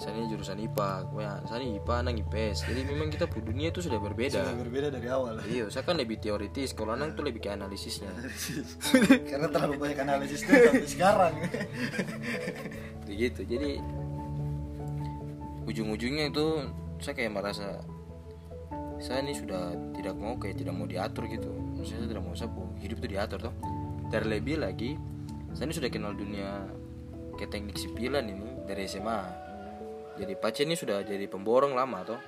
saya 0.00 0.16
ini 0.16 0.32
jurusan 0.32 0.56
IPA 0.56 1.12
ya, 1.20 1.32
saya 1.44 1.60
ini 1.60 1.76
IPA 1.76 1.94
anak 2.00 2.14
IPS 2.24 2.64
jadi 2.64 2.80
memang 2.88 3.12
kita 3.12 3.28
dunia 3.28 3.68
itu 3.68 3.84
sudah 3.84 4.00
berbeda. 4.00 4.40
Sudah 4.40 4.56
berbeda 4.56 4.88
dari 4.88 5.08
awal. 5.12 5.44
Iya 5.44 5.68
saya 5.68 5.84
kan 5.84 6.00
lebih 6.00 6.16
teoritis 6.24 6.72
kalau 6.72 6.96
anak 6.96 7.20
tuh 7.20 7.28
lebih 7.28 7.44
ke 7.44 7.52
analisisnya. 7.52 8.08
Karena 9.28 9.52
terlalu 9.52 9.76
banyak 9.76 10.00
analisis 10.00 10.40
tuh 10.40 10.56
sampai 10.56 10.88
sekarang. 10.88 11.34
Begitu. 13.12 13.44
Jadi 13.44 13.70
ujung-ujungnya 15.68 16.32
itu 16.32 16.46
saya 17.04 17.12
kayak 17.20 17.36
merasa 17.36 17.84
saya 19.04 19.20
ini 19.20 19.36
sudah 19.36 19.76
tidak 20.00 20.16
mau 20.16 20.40
kayak 20.40 20.64
tidak 20.64 20.72
mau 20.80 20.88
diatur 20.88 21.28
gitu. 21.28 21.52
Saya 21.84 22.08
tidak 22.08 22.24
mau 22.24 22.32
sapu 22.32 22.72
hidup 22.80 23.04
itu 23.04 23.20
diatur 23.20 23.52
toh. 23.52 23.54
Terlebih 24.08 24.64
lagi 24.64 24.96
saya 25.52 25.68
ini 25.68 25.76
sudah 25.76 25.92
kenal 25.92 26.16
dunia 26.16 26.64
kayak 27.36 27.52
teknik 27.52 27.76
sipilan 27.76 28.32
ini 28.32 28.64
dari 28.64 28.88
SMA 28.88 29.49
jadi 30.18 30.34
pace 30.34 30.64
ini 30.66 30.74
sudah 30.74 31.04
jadi 31.04 31.26
pemborong 31.30 31.76
lama 31.76 32.02
toh. 32.02 32.20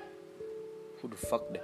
Who 1.01 1.11
the 1.11 1.19
fuck 1.19 1.51
dah 1.51 1.63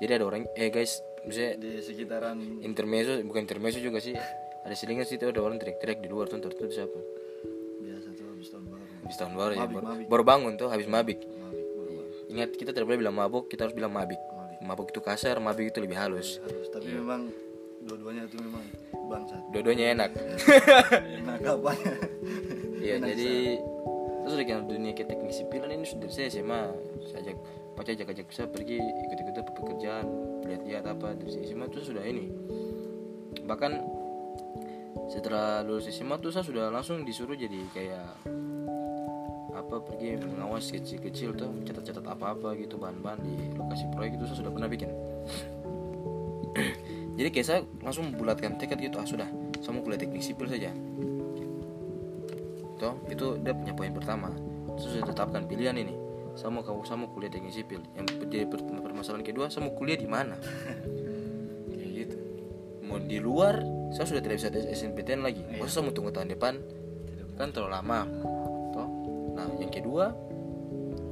jadi 0.00 0.16
ada 0.16 0.24
orang 0.24 0.48
eh 0.56 0.72
guys 0.72 1.04
misalnya 1.28 1.60
di 1.60 1.70
sekitaran 1.84 2.64
intermezzo 2.64 3.20
bukan 3.28 3.44
intermezzo 3.44 3.78
juga 3.84 4.00
sih. 4.00 4.16
Ada 4.60 4.76
selingan 4.76 5.04
situ 5.08 5.24
ada 5.28 5.40
orang 5.40 5.56
teriak-teriak 5.60 6.04
di 6.04 6.08
luar 6.08 6.28
tuh 6.28 6.40
tertutup 6.40 6.72
siapa? 6.72 6.96
Biasa 7.80 8.08
tuh 8.16 8.24
habis 8.32 8.48
tahun 8.48 8.64
baru. 8.68 8.84
Habis 9.04 9.16
tahun 9.16 9.32
baru 9.36 9.52
ya 9.52 9.60
Mabik, 9.60 9.76
baru, 9.76 9.86
mabik. 9.88 10.06
baru 10.08 10.22
bangun 10.24 10.52
tuh 10.56 10.68
habis 10.72 10.88
mabik. 10.88 11.20
Mabik 11.20 11.66
baru 11.76 11.92
ingat 12.32 12.50
kita 12.56 12.70
tidak 12.72 12.86
boleh 12.88 13.00
bilang 13.04 13.16
mabuk 13.16 13.44
kita 13.52 13.68
harus 13.68 13.76
bilang 13.76 13.92
mabik. 13.92 14.20
Mabik. 14.20 14.58
mabuk 14.64 14.88
itu 14.88 15.00
kasar 15.04 15.36
mabik 15.36 15.68
itu 15.68 15.80
lebih 15.84 15.96
halus. 16.00 16.40
Harus 16.40 16.68
tapi 16.72 16.88
memang 16.96 17.28
dua-duanya 17.84 18.24
itu 18.24 18.36
memang 18.40 18.64
bangsat. 19.08 19.40
Dua-duanya 19.52 19.84
enak. 19.96 20.10
Enak 21.24 21.40
apanya. 21.44 21.92
Iya 22.80 22.96
jadi 23.04 23.32
terus 24.20 24.36
kenal 24.44 24.64
dunia 24.68 24.92
teknik 24.92 25.32
sipilan 25.32 25.72
ini 25.72 25.86
sudah 25.88 26.08
saya 26.12 26.28
SMA 26.28 26.62
saya 27.08 27.20
ajak 27.24 27.36
pacar 27.74 27.92
ajak 27.96 28.08
ajak 28.12 28.26
saya 28.28 28.46
pergi 28.52 28.76
ikut-ikut 28.76 29.56
pekerjaan 29.56 30.06
lihat-lihat 30.44 30.84
apa 30.84 31.16
dari 31.16 31.46
SMA 31.46 31.66
tuh 31.72 31.80
sudah 31.80 32.04
ini. 32.04 32.28
Bahkan 33.46 33.72
setelah 35.08 35.64
lulus 35.64 35.88
SMA 35.88 36.18
tuh 36.20 36.30
saya 36.34 36.44
sudah 36.44 36.68
langsung 36.68 37.02
disuruh 37.06 37.38
jadi 37.38 37.60
kayak 37.72 38.06
apa 39.54 39.76
pergi 39.82 40.18
mengawas 40.18 40.70
kecil-kecil 40.70 41.34
tuh 41.34 41.50
catat-catat 41.66 42.04
apa-apa 42.04 42.58
gitu 42.58 42.78
bahan-bahan 42.78 43.22
di 43.22 43.34
lokasi 43.54 43.86
proyek 43.94 44.18
itu 44.18 44.24
saya 44.28 44.38
sudah 44.44 44.52
pernah 44.52 44.68
bikin. 44.70 44.90
Jadi 47.20 47.28
kayak 47.30 47.46
saya 47.46 47.60
langsung 47.84 48.10
membulatkan 48.10 48.56
tekad 48.56 48.80
gitu 48.80 48.96
ah 48.96 49.06
sudah 49.06 49.28
saya 49.60 49.72
mau 49.76 49.84
kuliah 49.84 50.00
teknik 50.00 50.24
sipil 50.24 50.48
saja 50.48 50.72
toh 52.80 52.96
itu 53.12 53.36
dia 53.44 53.52
punya 53.52 53.76
poin 53.76 53.92
pertama. 53.92 54.32
Terus 54.80 54.96
sudah 54.96 55.12
tetapkan 55.12 55.44
pilihan 55.44 55.76
ini. 55.76 55.92
Saya 56.32 56.48
mau 56.48 56.64
kamu 56.64 56.80
saya 56.88 56.96
mau 56.96 57.12
kuliah 57.12 57.28
teknik 57.28 57.52
sipil. 57.52 57.84
Yang 57.92 58.24
jadi 58.32 58.48
per- 58.48 58.64
permasalahan 58.64 59.20
kedua 59.20 59.52
saya 59.52 59.68
mau 59.68 59.76
kuliah 59.76 60.00
di 60.00 60.08
mana? 60.08 60.40
Kayak 61.70 61.90
gitu. 61.92 62.16
Mau 62.88 62.96
di 62.96 63.20
luar 63.20 63.60
saya 63.92 64.08
sudah 64.08 64.22
tidak 64.24 64.40
bisa 64.40 64.48
SNPTN 64.48 65.20
lagi. 65.20 65.44
Masa 65.60 65.78
saya 65.78 65.82
mau 65.84 65.92
tunggu 65.92 66.10
tahun 66.14 66.32
depan? 66.32 66.54
Kan 67.36 67.52
terlalu 67.52 67.76
lama. 67.76 68.08
Toh. 68.72 68.88
Nah 69.36 69.46
yang 69.60 69.68
kedua 69.68 70.16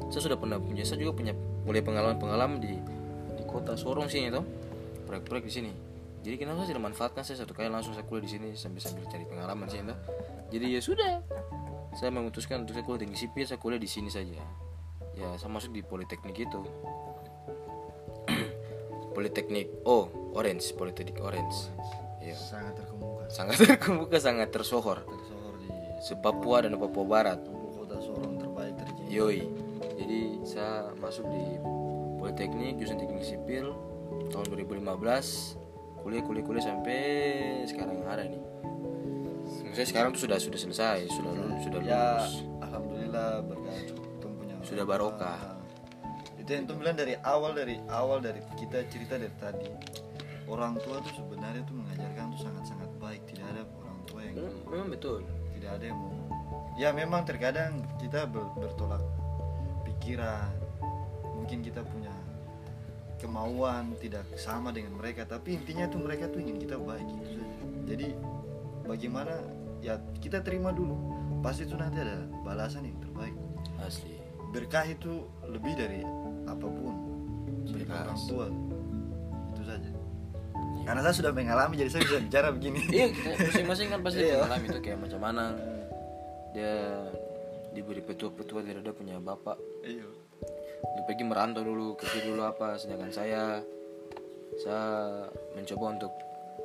saya 0.09 0.24
sudah 0.24 0.38
pernah 0.40 0.57
punya 0.57 0.88
saya 0.88 1.04
juga 1.04 1.20
punya 1.20 1.37
mulai 1.68 1.85
pengalaman-pengalaman 1.85 2.64
di 2.64 2.81
di 3.37 3.44
kota 3.44 3.76
Sorong 3.76 4.09
sini 4.09 4.33
toh. 4.33 4.46
Proyek-proyek 5.04 5.44
di 5.44 5.52
sini. 5.52 5.72
Jadi 6.18 6.35
kenapa 6.35 6.64
saya 6.64 6.76
tidak 6.76 6.85
manfaatkan? 6.92 7.22
Saya 7.24 7.44
satu 7.44 7.52
kali 7.52 7.68
langsung 7.68 7.92
saya 7.92 8.04
kuliah 8.09 8.24
di 8.24 8.31
sini 8.33 8.48
sambil 8.57 8.81
sambil 8.81 9.04
cari 9.09 9.28
pengalaman 9.28 9.68
sih 9.68 9.85
toh. 9.85 9.98
Jadi 10.48 10.66
ya 10.72 10.81
sudah 10.81 11.20
saya 11.98 12.14
memutuskan 12.14 12.62
untuk 12.62 12.78
saya 12.78 12.87
kuliah 12.87 13.02
teknik 13.02 13.18
sipil 13.18 13.42
saya 13.42 13.58
kuliah 13.58 13.82
di 13.82 13.90
sini 13.90 14.06
saja. 14.06 14.38
Ya 15.18 15.34
saya 15.34 15.50
masuk 15.50 15.74
di 15.74 15.82
politeknik 15.82 16.46
itu. 16.46 16.62
Politeknik 19.18 19.82
oh 19.82 20.06
orange 20.38 20.70
politeknik 20.78 21.18
orange. 21.18 21.74
Ya. 22.22 22.38
Sangat 22.38 22.78
terkemuka. 22.78 23.26
Sangat 23.26 23.58
terkemuka 23.66 24.16
sangat 24.22 24.54
tersohor. 24.54 25.02
Tersohor 25.02 25.58
di 25.58 25.74
se 25.98 26.14
Papua 26.14 26.62
dan 26.62 26.78
Papua 26.78 27.02
Barat. 27.02 27.42
Kota 27.74 27.98
Sorong 27.98 28.38
terbaik 28.38 28.78
terjadi. 28.78 29.11
Yoi. 29.11 29.42
Jadi 29.98 30.46
saya 30.46 30.94
masuk 31.02 31.26
di 31.26 31.58
Politeknik 32.22 32.78
jurusan 32.78 33.02
Teknik 33.02 33.26
Sipil 33.26 33.74
tahun 34.30 34.46
2015. 34.54 34.87
Kuliah 36.06 36.22
kuliah 36.22 36.44
kuliah 36.46 36.62
sampai 36.62 37.00
sekarang 37.66 38.06
yang 38.06 38.06
ada 38.06 38.22
nih. 38.22 38.47
Maksudnya 39.79 39.95
sekarang 39.95 40.11
tuh 40.11 40.23
sudah 40.27 40.38
sudah 40.43 40.59
selesai, 40.59 40.99
sudah 41.07 41.31
lulus, 41.38 41.61
sudah 41.62 41.81
ya 41.87 42.03
lulus. 42.19 42.35
alhamdulillah 42.67 43.31
berkat 43.47 43.83
Tum 44.19 44.31
punya 44.35 44.55
Sudah 44.67 44.83
barokah. 44.83 45.38
itu 46.35 46.51
yang 46.51 46.67
bilang 46.67 46.97
dari 46.99 47.14
awal 47.23 47.55
dari 47.55 47.79
awal 47.87 48.19
dari 48.19 48.43
kita 48.59 48.83
cerita 48.91 49.14
dari 49.14 49.31
tadi 49.38 49.71
orang 50.51 50.75
tua 50.83 50.99
tuh 50.99 51.14
sebenarnya 51.14 51.62
tuh 51.62 51.79
mengajarkan 51.79 52.25
tuh 52.35 52.41
sangat 52.43 52.64
sangat 52.67 52.91
baik 52.99 53.23
tidak 53.31 53.47
ada 53.55 53.62
orang 53.79 53.99
tua 54.03 54.21
yang 54.27 54.35
Memang 54.67 54.88
betul. 54.91 55.23
tidak 55.55 55.71
ada 55.79 55.85
yang 55.87 55.99
mau 56.01 56.17
ya 56.75 56.88
memang 56.91 57.23
terkadang 57.23 57.85
kita 58.01 58.27
ber- 58.27 58.51
bertolak 58.57 59.05
pikiran 59.85 60.51
mungkin 61.37 61.62
kita 61.62 61.85
punya 61.85 62.11
kemauan 63.19 63.93
tidak 64.01 64.25
sama 64.35 64.73
dengan 64.73 64.97
mereka 64.97 65.23
tapi 65.23 65.55
intinya 65.55 65.87
tuh 65.87 66.01
mereka 66.01 66.27
tuh 66.27 66.41
ingin 66.41 66.59
kita 66.59 66.81
baik 66.81 67.05
itu 67.05 67.25
saja 67.37 67.47
jadi 67.87 68.07
bagaimana 68.88 69.37
ya 69.88 69.96
kita 70.20 70.44
terima 70.44 70.68
dulu. 70.70 70.94
Pasti 71.40 71.64
itu 71.64 71.72
nanti 71.74 71.96
ada 71.98 72.29
balasan 72.44 72.85
yang 72.85 73.01
terbaik. 73.01 73.33
Asli. 73.81 74.20
berkah 74.48 74.81
itu 74.83 75.29
lebih 75.44 75.77
dari 75.77 76.01
apa 76.44 76.64
pun. 76.64 76.94
Berkah 77.68 78.01
orang 78.05 78.20
tua. 78.24 78.46
Itu 79.53 79.62
saja. 79.62 79.90
Karena 80.88 81.05
saya 81.05 81.14
sudah 81.14 81.33
mengalami 81.37 81.77
jadi 81.77 81.92
saya 81.92 82.03
bisa 82.09 82.16
bicara 82.18 82.48
begini. 82.48 82.81
Iya, 82.88 83.12
masing-masing 83.44 83.92
kan 83.92 84.01
pasti 84.01 84.24
Iya. 84.24 84.40
mengalami 84.40 84.66
itu 84.66 84.81
kayak 84.81 84.98
macam 85.05 85.20
mana. 85.20 85.44
Dia 86.57 86.72
diberi 87.77 88.01
petua-petua 88.01 88.64
tidak 88.64 88.88
ada 88.88 88.92
punya 88.96 89.20
bapak. 89.20 89.61
Iya. 89.85 90.09
Dia 90.81 91.03
pergi 91.05 91.24
merantau 91.29 91.61
dulu 91.61 91.92
kerja 92.01 92.24
dulu 92.24 92.40
apa. 92.40 92.81
Sedangkan 92.81 93.12
saya 93.12 93.61
saya 94.57 94.83
mencoba 95.53 95.92
untuk 95.92 96.12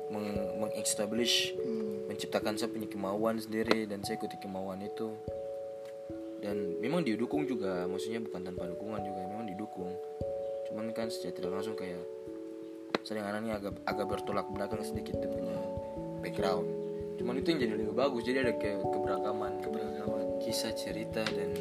meng- 0.08 0.56
mengestablish 0.56 1.52
Hmm. 1.52 1.93
Menciptakan 2.06 2.54
saya 2.56 2.70
punya 2.70 2.88
kemauan 2.88 3.40
sendiri 3.40 3.88
dan 3.88 4.04
saya 4.04 4.20
ikuti 4.20 4.36
kemauan 4.40 4.80
itu. 4.84 5.14
Dan 6.44 6.76
memang 6.80 7.00
didukung 7.00 7.48
juga 7.48 7.88
maksudnya 7.88 8.20
bukan 8.20 8.44
tanpa 8.44 8.68
dukungan 8.68 9.00
juga 9.00 9.20
memang 9.24 9.48
didukung. 9.48 9.92
Cuman 10.68 10.92
kan 10.92 11.08
secara 11.08 11.32
tidak 11.32 11.50
langsung 11.56 11.76
kayak 11.76 12.02
sering 13.04 13.24
anaknya 13.24 13.60
agak 13.60 13.74
agak 13.88 14.06
bertolak 14.08 14.46
belakang 14.52 14.84
sedikit 14.84 15.16
dia 15.20 15.30
punya 15.32 15.56
background. 16.20 16.68
Cuman 17.16 17.40
itu 17.40 17.46
yang 17.56 17.60
jadi 17.64 17.72
lebih 17.80 17.96
bagus 17.96 18.22
jadi 18.28 18.44
ada 18.44 18.52
ke 18.56 18.76
keberagaman. 18.80 19.64
Keberagaman. 19.64 20.24
Kisah 20.44 20.72
cerita 20.76 21.24
dan 21.24 21.52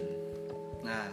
Nah, 0.84 1.08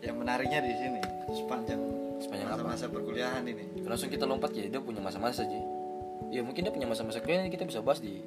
yang 0.00 0.16
menariknya 0.16 0.64
di 0.64 0.72
sini 0.72 1.02
sepanjang 1.36 2.02
Sepanjang 2.22 2.54
masa-masa 2.54 2.86
perkuliahan 2.86 3.42
ini. 3.50 3.82
langsung 3.82 4.06
kita 4.06 4.22
lompat 4.22 4.54
ya 4.54 4.70
dia 4.70 4.78
punya 4.78 5.02
masa-masa 5.02 5.42
aja 5.42 5.58
ya 6.30 6.40
mungkin 6.40 6.64
dia 6.64 6.72
punya 6.72 6.86
masa-masa 6.86 7.18
kalian 7.18 7.50
kita 7.50 7.66
bisa 7.66 7.82
bahas 7.82 7.98
di 7.98 8.22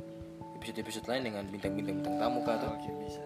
episode-episode 0.65 1.05
lain 1.05 1.21
dengan 1.29 1.43
bintang-bintang 1.45 2.01
bintang 2.01 2.17
tamu 2.17 2.41
kah 2.41 2.57
tuh 2.57 2.73
Oke 2.73 2.89
bisa. 2.97 3.21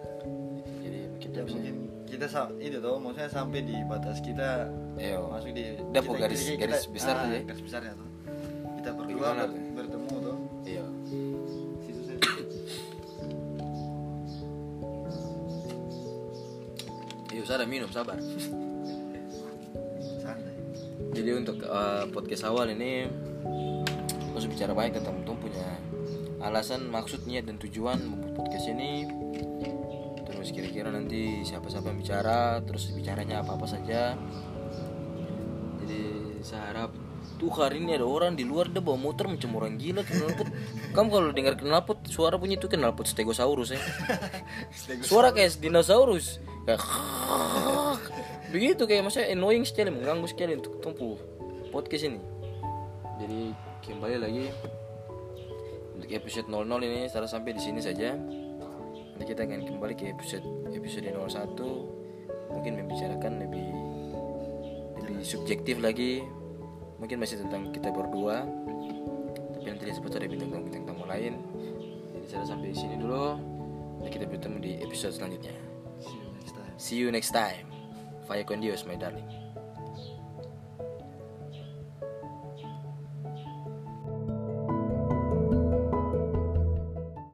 jadi 0.84 1.00
kita 1.16 1.36
Ya, 1.40 1.44
bisa 1.48 1.56
mungkin 1.56 1.74
kita 2.04 2.26
itu 2.60 2.76
tuh 2.76 2.94
maksudnya 3.00 3.30
sampai 3.32 3.60
di 3.64 3.76
batas 3.88 4.20
kita 4.20 4.68
Ayo. 5.00 5.32
masuk 5.32 5.56
di 5.56 5.64
Udah, 5.80 6.02
Po, 6.04 6.12
garis- 6.12 6.44
kita- 6.44 6.68
garis 6.68 6.84
besar 6.92 7.14
ah, 7.16 7.20
tuh 7.24 7.30
ya. 7.32 7.40
garis 7.48 7.62
besarnya 7.64 7.92
tuh. 7.96 8.08
Kita 8.76 8.90
berdua 8.92 9.16
Bagaimana 9.32 9.42
ber- 9.48 9.56
tuh? 9.56 9.72
bertemu 9.72 10.14
tuh. 10.20 10.36
iya 10.68 10.84
saya. 12.04 12.18
Iya, 17.30 17.42
ada 17.46 17.64
minum, 17.64 17.88
sabar. 17.88 18.18
Santai. 20.20 20.54
Jadi 21.16 21.30
untuk 21.32 21.56
uh, 21.64 22.04
podcast 22.10 22.44
awal 22.44 22.68
ini 22.68 23.06
harus 24.30 24.46
bicara 24.46 24.76
banyak 24.76 25.00
tentang 25.00 25.24
Tom 25.24 25.38
punya 25.38 25.66
alasan, 26.40 26.88
maksud, 26.88 27.28
niat 27.28 27.44
dan 27.46 27.60
tujuan 27.60 28.00
membuat 28.00 28.44
podcast 28.44 28.72
ini. 28.72 29.06
Terus 30.24 30.56
kira-kira 30.56 30.88
nanti 30.88 31.44
siapa-siapa 31.44 31.92
yang 31.92 32.00
bicara, 32.00 32.64
terus 32.64 32.88
bicaranya 32.96 33.44
apa-apa 33.44 33.68
saja. 33.68 34.16
Jadi 35.84 36.00
saya 36.40 36.72
harap 36.72 36.92
tuh 37.36 37.52
hari 37.52 37.84
ini 37.84 37.96
ada 37.96 38.08
orang 38.08 38.36
di 38.36 38.44
luar 38.48 38.72
dia 38.72 38.80
bawa 38.80 38.96
motor 38.96 39.28
macam 39.28 39.52
orang 39.60 39.76
gila 39.76 40.00
knalpot. 40.00 40.48
Kamu 40.96 41.08
kalau 41.12 41.28
dengar 41.36 41.54
knalpot 41.60 42.08
suara 42.08 42.40
bunyi 42.40 42.56
itu 42.56 42.68
knalpot 42.72 43.04
stegosaurus 43.04 43.76
ya. 43.76 43.80
Suara 45.08 45.32
kayak 45.32 45.60
dinosaurus. 45.60 46.40
Kayak 46.64 46.80
begitu 48.52 48.82
kayak 48.88 49.04
maksudnya 49.04 49.32
annoying 49.32 49.68
sekali 49.68 49.92
mengganggu 49.92 50.26
sekali 50.28 50.56
untuk 50.56 50.80
tumpu 50.80 51.20
podcast 51.68 52.08
ini. 52.08 52.20
Jadi 53.20 53.40
kembali 53.84 54.16
lagi 54.16 54.44
untuk 56.10 56.26
episode 56.26 56.50
00 56.50 56.90
ini 56.90 57.06
setelah 57.06 57.30
sampai 57.30 57.54
di 57.54 57.62
sini 57.62 57.78
saja. 57.78 58.18
Nanti 58.18 59.24
kita 59.30 59.46
akan 59.46 59.62
kembali 59.62 59.94
ke 59.94 60.10
episode 60.10 60.42
episode 60.74 61.06
01 61.06 62.50
mungkin 62.50 62.72
membicarakan 62.82 63.32
lebih 63.46 63.68
lebih 65.06 65.22
subjektif 65.22 65.78
lagi. 65.78 66.26
Mungkin 66.98 67.14
masih 67.22 67.46
tentang 67.46 67.70
kita 67.70 67.94
berdua. 67.94 68.42
Tapi 69.54 69.66
nanti 69.70 69.94
sempat 69.94 70.18
ada 70.18 70.26
bintang 70.26 70.50
tamu 70.50 70.66
bintang 70.66 70.84
tamu 70.90 71.04
lain. 71.06 71.38
Jadi 72.18 72.26
saya 72.26 72.42
sampai 72.42 72.74
di 72.74 72.78
sini 72.82 72.98
dulu 72.98 73.38
dan 74.02 74.10
kita 74.10 74.26
bertemu 74.26 74.56
di 74.58 74.72
episode 74.82 75.14
selanjutnya. 75.14 75.54
See 76.02 76.18
you 76.18 76.26
next 76.34 76.54
time. 76.58 76.74
see 76.74 76.98
you 76.98 77.08
next 77.14 77.30
time. 77.30 77.66
Vaya 78.26 78.42
con 78.42 78.58
Dios 78.58 78.82
my 78.82 78.98
darling 78.98 79.39